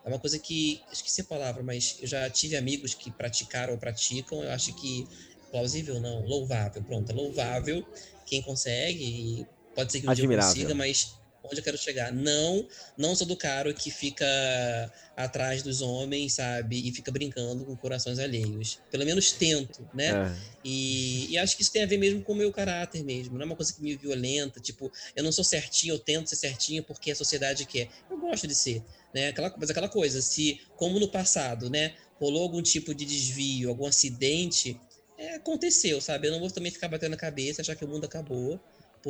[0.09, 3.78] é uma coisa que, esqueci a palavra, mas eu já tive amigos que praticaram ou
[3.78, 5.06] praticam, eu acho que
[5.50, 7.86] plausível não, louvável, pronto, é louvável
[8.26, 10.54] quem consegue, pode ser que um Admirável.
[10.54, 12.12] dia consiga, mas onde eu quero chegar.
[12.12, 14.26] Não, não sou do cara que fica
[15.16, 16.86] atrás dos homens, sabe?
[16.86, 18.78] E fica brincando com corações alheios.
[18.90, 20.11] Pelo menos tento, né?
[20.11, 20.36] É.
[20.64, 23.34] E, e, acho que isso tem a ver mesmo com o meu caráter mesmo.
[23.34, 26.36] Não é uma coisa que me violenta, tipo, eu não sou certinho, eu tento ser
[26.36, 27.88] certinho porque a sociedade quer.
[28.11, 28.82] Eu gosto de ser,
[29.14, 29.28] né?
[29.28, 31.94] Aquela, mas aquela coisa, se, como no passado, né?
[32.20, 34.78] Rolou algum tipo de desvio, algum acidente,
[35.16, 36.28] é, aconteceu, sabe?
[36.28, 38.61] Eu não vou também ficar batendo a cabeça, achar que o mundo acabou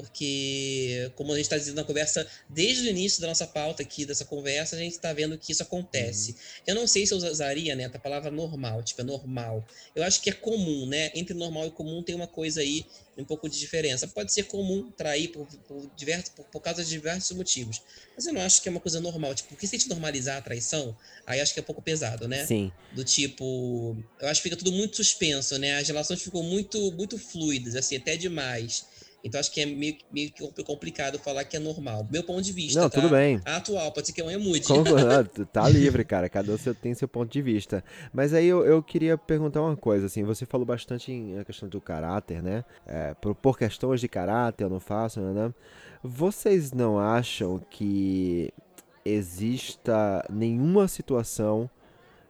[0.02, 4.04] porque, como a gente está dizendo na conversa, desde o início da nossa pauta aqui,
[4.04, 6.30] dessa conversa, a gente está vendo que isso acontece.
[6.30, 6.36] Uhum.
[6.68, 9.66] Eu não sei se eu usaria, né, a palavra normal, tipo, é normal.
[9.94, 11.10] Eu acho que é comum, né?
[11.16, 12.86] Entre normal e comum tem uma coisa aí,
[13.16, 14.06] um pouco de diferença.
[14.06, 17.82] Pode ser comum trair por, por, diversos, por, por causa de diversos motivos,
[18.14, 19.34] mas eu não acho que é uma coisa normal.
[19.34, 20.96] Tipo, porque se a gente normalizar a traição,
[21.26, 22.46] aí acho que é um pouco pesado, né?
[22.46, 22.70] Sim.
[22.92, 25.78] Do tipo, eu acho que fica tudo muito suspenso, né?
[25.78, 28.86] As relações ficam muito, muito fluidas, assim, até demais.
[29.22, 30.32] Então acho que é meio, meio
[30.64, 32.06] complicado falar que é normal.
[32.10, 32.80] meu ponto de vista.
[32.80, 33.00] Não, tá?
[33.00, 33.40] tudo bem.
[33.44, 34.62] Atual, pode ser que amanhã mude.
[34.66, 34.84] Como,
[35.52, 36.28] tá livre, cara.
[36.28, 37.82] Cada um tem seu ponto de vista.
[38.12, 40.22] Mas aí eu, eu queria perguntar uma coisa, assim.
[40.22, 42.64] Você falou bastante em a questão do caráter, né?
[42.86, 45.52] É, por, por questões de caráter, eu não faço, né?
[46.02, 48.52] Vocês não acham que
[49.04, 51.68] exista nenhuma situação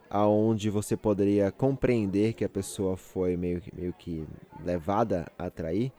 [0.08, 4.26] aonde você poderia compreender que a pessoa foi meio, meio que
[4.64, 5.92] levada a trair?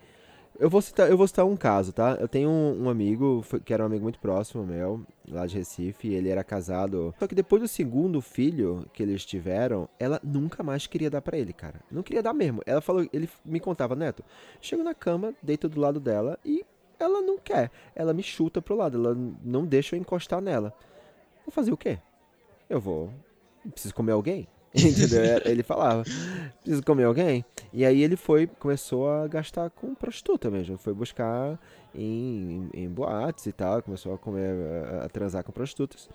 [0.60, 2.18] Eu vou citar, eu vou citar um caso, tá?
[2.20, 6.10] Eu tenho um, um amigo que era um amigo muito próximo meu, lá de Recife,
[6.14, 7.16] ele era casado.
[7.18, 11.38] Só que depois do segundo filho que eles tiveram, ela nunca mais queria dar para
[11.38, 11.80] ele, cara.
[11.89, 12.62] Não queria dar mesmo.
[12.66, 14.22] Ela falou, ele me contava, Neto,
[14.60, 16.66] chego na cama, deito do lado dela e
[16.99, 17.72] ela não quer.
[17.95, 20.74] Ela me chuta pro lado, ela não deixa eu encostar nela.
[21.45, 21.99] Vou fazer o quê?
[22.70, 23.14] Eu vou.
[23.72, 24.45] Preciso comer alguém?
[24.76, 25.24] Entendeu?
[25.24, 26.03] É, ele falava,
[26.62, 27.45] preciso comer alguém.
[27.72, 30.78] E aí ele foi, começou a gastar com prostituta mesmo.
[30.78, 31.59] Foi buscar
[31.93, 34.53] em, em, em boates e tal, começou a comer,
[35.01, 36.09] a, a, transar com prostitutas.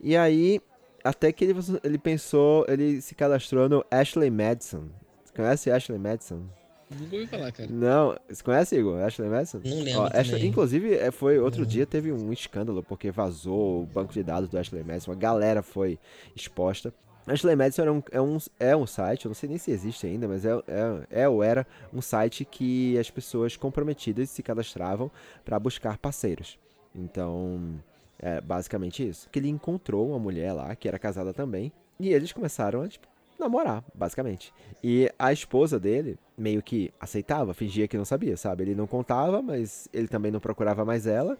[0.00, 0.60] E aí,
[1.02, 4.84] até que ele, ele pensou, ele se cadastrou no Ashley Madison.
[5.24, 6.42] Você conhece Ashley Madison?
[6.90, 7.68] Nunca ouvi falar, cara.
[7.70, 9.00] Não, você conhece, Igor?
[9.00, 9.60] Ashley Madison?
[9.64, 10.02] Não lembro.
[10.02, 11.68] Ó, Ashley, inclusive, é, foi outro Não.
[11.68, 15.12] dia teve um escândalo porque vazou o banco de dados do Ashley Madison.
[15.12, 15.98] A galera foi
[16.36, 16.92] exposta.
[17.26, 20.06] Ashley Madison é um, é, um, é um site, eu não sei nem se existe
[20.06, 25.10] ainda, mas é, é, é ou era um site que as pessoas comprometidas se cadastravam
[25.44, 26.58] para buscar parceiros.
[26.94, 27.80] Então,
[28.18, 29.28] é basicamente isso.
[29.30, 33.06] Que ele encontrou uma mulher lá, que era casada também, e eles começaram a, tipo,
[33.38, 34.52] namorar, basicamente.
[34.82, 38.64] E a esposa dele meio que aceitava, fingia que não sabia, sabe?
[38.64, 41.38] Ele não contava, mas ele também não procurava mais ela.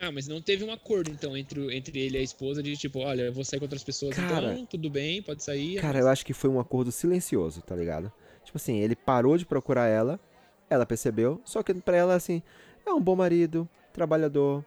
[0.00, 3.00] Ah, mas não teve um acordo, então, entre, entre ele e a esposa de tipo,
[3.00, 5.80] olha, eu vou sair com outras pessoas, cara, então, tudo bem, pode sair.
[5.80, 6.04] Cara, mas...
[6.04, 8.12] eu acho que foi um acordo silencioso, tá ligado?
[8.44, 10.20] Tipo assim, ele parou de procurar ela,
[10.68, 12.42] ela percebeu, só que pra ela, assim,
[12.84, 14.64] é um bom marido, trabalhador,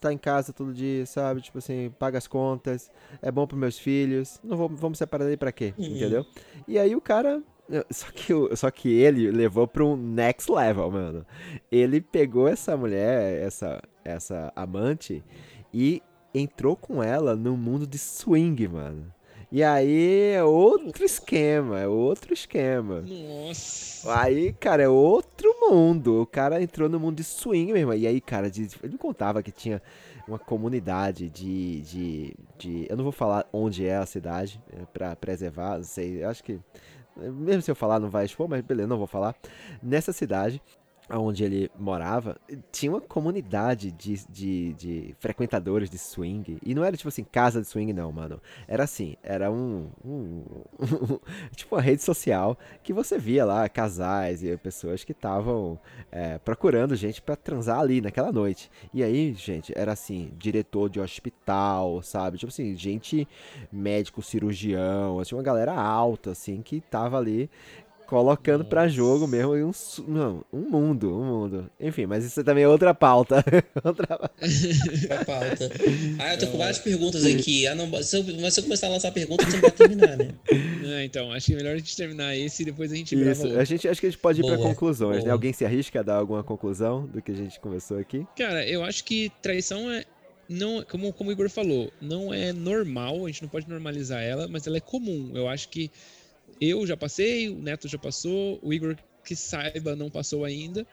[0.00, 1.40] tá em casa todo dia, sabe?
[1.40, 2.90] Tipo assim, paga as contas,
[3.20, 5.74] é bom pros meus filhos, não vou, vamos separar ele pra quê?
[5.76, 5.84] Uhum.
[5.84, 6.26] Entendeu?
[6.68, 7.42] E aí o cara
[7.90, 11.26] só que, só que ele levou para um next level, mano.
[11.72, 15.24] Ele pegou essa mulher, essa, essa amante,
[15.72, 16.02] e
[16.34, 19.12] entrou com ela no mundo de swing, mano.
[19.54, 23.02] E aí é outro esquema, é outro esquema.
[23.02, 24.20] Nossa.
[24.20, 26.22] Aí, cara, é outro mundo.
[26.22, 27.94] O cara entrou no mundo de swing mesmo.
[27.94, 29.80] E aí, cara, ele me contava que tinha
[30.26, 32.86] uma comunidade de, de, de.
[32.90, 36.24] Eu não vou falar onde é a cidade, é, para preservar, não sei.
[36.24, 36.58] Eu acho que.
[37.16, 39.36] Mesmo se eu falar, não vai expor, mas beleza, não vou falar.
[39.80, 40.60] Nessa cidade
[41.10, 42.36] onde ele morava,
[42.72, 46.58] tinha uma comunidade de, de, de, frequentadores de swing.
[46.64, 48.40] E não era tipo assim, casa de swing, não, mano.
[48.66, 50.44] Era assim, era um, um,
[50.80, 51.18] um
[51.54, 55.78] tipo uma rede social que você via lá casais e pessoas que estavam
[56.10, 58.70] é, procurando gente para transar ali naquela noite.
[58.92, 62.38] E aí, gente, era assim, diretor de hospital, sabe?
[62.38, 63.28] Tipo assim, gente
[63.70, 67.50] médico, cirurgião, assim, uma galera alta, assim, que tava ali
[68.14, 68.70] colocando Nossa.
[68.70, 69.72] pra jogo mesmo um,
[70.06, 71.70] não, um mundo, um mundo.
[71.80, 73.44] Enfim, mas isso também é outra pauta.
[73.82, 74.06] outra...
[75.26, 75.70] pauta.
[76.20, 77.66] Ah, eu tô com várias perguntas aqui.
[77.66, 80.16] Ah, não, se, eu, mas se eu começar a lançar perguntas, você não vai terminar,
[80.16, 80.28] né?
[80.84, 83.46] É, então, acho que é melhor a gente terminar esse e depois a gente Isso,
[83.58, 84.54] a gente, acho que a gente pode ir Boa.
[84.54, 85.20] pra conclusões, né?
[85.20, 85.28] Boa.
[85.28, 85.32] né?
[85.32, 88.26] Alguém se arrisca a dar alguma conclusão do que a gente conversou aqui?
[88.36, 90.04] Cara, eu acho que traição é,
[90.46, 94.46] não, como, como o Igor falou, não é normal, a gente não pode normalizar ela,
[94.46, 95.32] mas ela é comum.
[95.34, 95.90] Eu acho que
[96.60, 100.86] eu já passei, o Neto já passou, o Igor, que saiba, não passou ainda,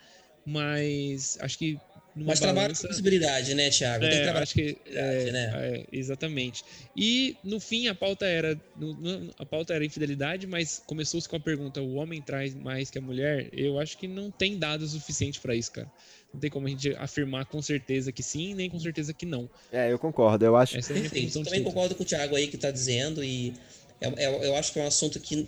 [0.46, 1.80] mas acho que.
[2.14, 4.04] Mas trabalha com possibilidade, né, Thiago?
[4.04, 5.52] É, Tem que trabalhar acho que, é, né?
[5.56, 6.62] É, exatamente.
[6.94, 11.38] E no fim a pauta era no, no, a pauta era infidelidade, mas começou-se com
[11.38, 13.50] a pergunta: o homem traz mais que a mulher?
[13.54, 15.90] Eu acho que não tem dados suficientes para isso, cara.
[16.34, 19.50] Não tem como a gente afirmar com certeza que sim, nem com certeza que não.
[19.72, 20.44] É, eu concordo.
[20.44, 20.78] Eu acho.
[20.78, 21.44] Essa é Perfeito.
[21.44, 23.54] Também concordo com o Thiago aí que está dizendo e
[24.02, 25.48] é, é, eu acho que é um assunto que,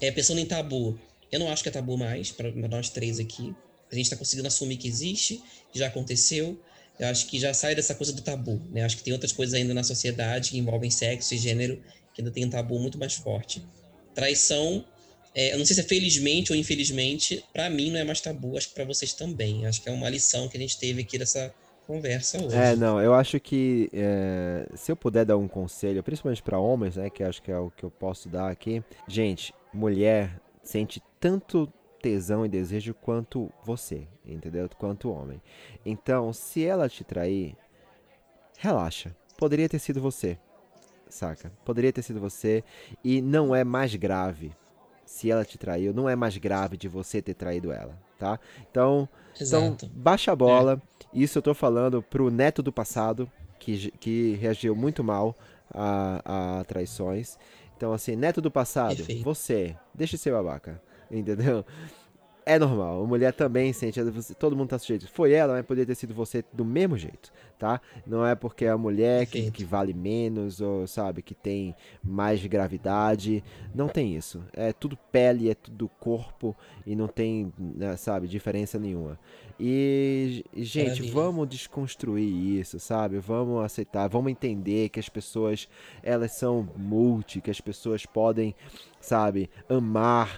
[0.00, 0.98] é, pensando em tabu,
[1.30, 3.54] eu não acho que é tabu mais, para nós três aqui.
[3.90, 6.58] A gente está conseguindo assumir que existe, que já aconteceu.
[6.98, 8.84] Eu acho que já sai dessa coisa do tabu, né?
[8.84, 11.82] Acho que tem outras coisas ainda na sociedade que envolvem sexo e gênero
[12.14, 13.62] que ainda tem um tabu muito mais forte.
[14.14, 14.84] Traição,
[15.34, 18.56] é, eu não sei se é felizmente ou infelizmente, para mim não é mais tabu,
[18.56, 19.66] acho que para vocês também.
[19.66, 21.52] Acho que é uma lição que a gente teve aqui dessa,
[21.92, 22.56] conversa hoje.
[22.56, 26.96] É, não, eu acho que é, se eu puder dar um conselho, principalmente para homens,
[26.96, 28.82] né, que acho que é o que eu posso dar aqui.
[29.06, 31.70] Gente, mulher sente tanto
[32.00, 34.68] tesão e desejo quanto você, entendeu?
[34.76, 35.40] Quanto homem.
[35.84, 37.56] Então, se ela te trair,
[38.58, 39.14] relaxa.
[39.36, 40.38] Poderia ter sido você,
[41.08, 41.52] saca?
[41.64, 42.64] Poderia ter sido você
[43.04, 44.52] e não é mais grave.
[45.04, 48.38] Se ela te traiu, não é mais grave de você ter traído ela, tá?
[48.70, 50.80] Então, então baixa a bola.
[50.88, 50.91] É.
[51.12, 55.36] Isso eu tô falando pro neto do passado, que, que reagiu muito mal
[55.72, 57.38] a, a traições.
[57.76, 59.24] Então, assim, neto do passado, Perfeito.
[59.24, 61.64] você, deixa de ser babaca, entendeu?
[62.44, 64.00] É normal, a mulher também sente,
[64.36, 65.08] todo mundo tá sujeito.
[65.12, 67.80] Foi ela, mas poderia ter sido você do mesmo jeito, tá?
[68.04, 72.44] Não é porque é a mulher que, que, vale menos, ou sabe, que tem mais
[72.44, 73.44] gravidade.
[73.72, 74.42] Não tem isso.
[74.52, 79.16] É tudo pele, é tudo corpo e não tem, né, sabe, diferença nenhuma.
[79.64, 81.12] E, gente, Maravilha.
[81.12, 83.20] vamos desconstruir isso, sabe?
[83.20, 85.68] Vamos aceitar, vamos entender que as pessoas,
[86.02, 88.56] elas são multi, que as pessoas podem,
[89.00, 90.36] sabe, amar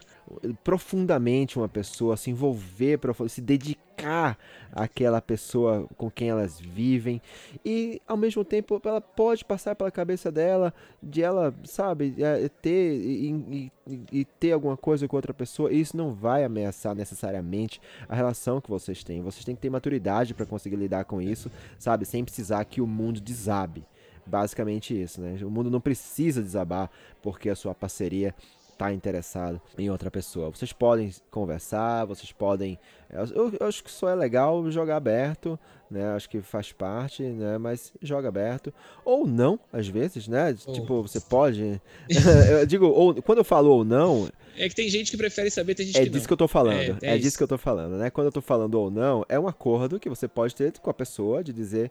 [0.62, 2.98] profundamente uma pessoa, se envolver,
[3.28, 4.38] se dedicar
[4.72, 7.22] àquela pessoa com quem elas vivem
[7.64, 12.96] e ao mesmo tempo ela pode passar pela cabeça dela de ela, sabe, é, ter
[12.96, 15.72] e, e, e ter alguma coisa com outra pessoa.
[15.72, 19.22] E isso não vai ameaçar necessariamente a relação que vocês têm.
[19.22, 22.86] Vocês têm que ter maturidade para conseguir lidar com isso, sabe, sem precisar que o
[22.86, 23.84] mundo desabe.
[24.26, 25.36] Basicamente isso, né?
[25.42, 26.90] O mundo não precisa desabar
[27.22, 28.34] porque a sua parceria
[28.74, 30.50] está interessado em outra pessoa.
[30.50, 32.78] Vocês podem conversar, vocês podem.
[33.10, 35.58] Eu, eu, acho que só é legal jogar aberto,
[35.90, 36.12] né?
[36.14, 37.56] Acho que faz parte, né?
[37.56, 38.74] Mas joga aberto.
[39.04, 40.54] Ou não, às vezes, né?
[40.66, 40.72] Oh.
[40.72, 41.80] Tipo, você pode.
[42.50, 44.28] eu digo, ou, quando eu falo ou não.
[44.56, 46.26] É que tem gente que prefere saber, tem gente é que disso não.
[46.28, 46.98] que eu tô falando.
[47.02, 48.10] É, é, é disso que eu tô falando, né?
[48.10, 50.94] Quando eu tô falando ou não, é um acordo que você pode ter com a
[50.94, 51.90] pessoa de dizer.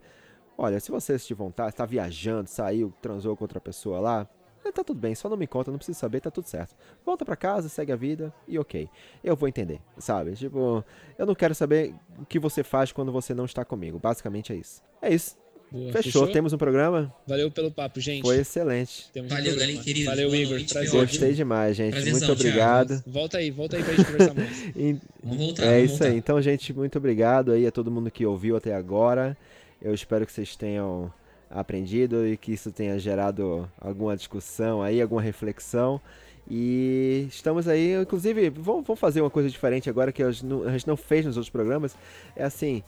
[0.56, 4.84] Olha, se você sentir vontade, está viajando, saiu, transou com outra pessoa lá, é, tá
[4.84, 6.76] tudo bem, só não me conta, não preciso saber, tá tudo certo.
[7.06, 8.88] Volta para casa, segue a vida e ok.
[9.24, 10.34] Eu vou entender, sabe?
[10.34, 10.84] Tipo,
[11.18, 14.00] eu não quero saber o que você faz quando você não está comigo.
[14.00, 14.82] Basicamente é isso.
[15.02, 15.38] É isso.
[15.74, 16.04] Boa, fechou.
[16.04, 16.28] fechou.
[16.28, 17.12] Temos um programa?
[17.26, 18.22] Valeu pelo papo, gente.
[18.22, 19.10] Foi excelente.
[19.12, 20.06] Temos Valeu, um galera querido.
[20.06, 20.60] Valeu, Igor.
[20.92, 21.94] Gostei demais, gente.
[21.94, 22.88] Prazerzão, muito obrigado.
[22.90, 23.04] Thiago.
[23.08, 24.64] Volta aí, volta aí pra gente conversar mais.
[25.24, 25.64] vamos voltar.
[25.64, 26.06] É vamos isso voltar.
[26.06, 26.18] aí.
[26.18, 29.36] Então, gente, muito obrigado aí a todo mundo que ouviu até agora.
[29.82, 31.12] Eu espero que vocês tenham
[31.54, 36.02] aprendido e que isso tenha gerado alguma discussão aí, alguma reflexão.
[36.50, 41.26] E estamos aí, inclusive, vamos, fazer uma coisa diferente agora que a gente não fez
[41.26, 41.96] nos outros programas.
[42.36, 42.84] É assim,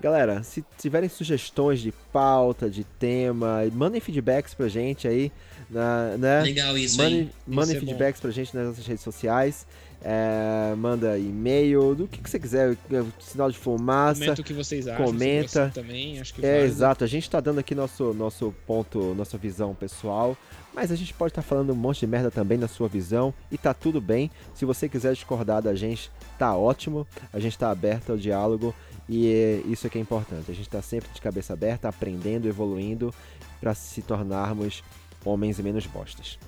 [0.00, 5.30] galera, se tiverem sugestões de pauta, de tema, mandem feedbacks pra gente aí.
[5.68, 6.40] Na, né?
[6.42, 9.66] Legal isso, Mandem, mandem isso é feedbacks é pra gente nas nossas redes sociais.
[10.02, 12.76] é, manda e-mail, do que, que você quiser,
[13.20, 14.18] sinal de fumaça.
[14.20, 15.04] Comenta o que vocês acham.
[15.04, 15.70] Comenta.
[15.74, 16.64] também, acho que É, vale.
[16.64, 17.04] exato.
[17.04, 20.36] A gente tá dando aqui nosso, nosso ponto, nossa visão pessoal.
[20.74, 23.34] Mas a gente pode estar falando um monte de merda também na sua visão.
[23.52, 24.30] E tá tudo bem.
[24.54, 27.06] Se você quiser discordar da gente, tá ótimo.
[27.32, 28.74] A gente tá aberto ao diálogo.
[29.12, 30.52] E é isso é que é importante.
[30.52, 33.12] A gente tá sempre de cabeça aberta, aprendendo, evoluindo,
[33.60, 34.84] para se tornarmos
[35.24, 36.38] homens e menos bostas.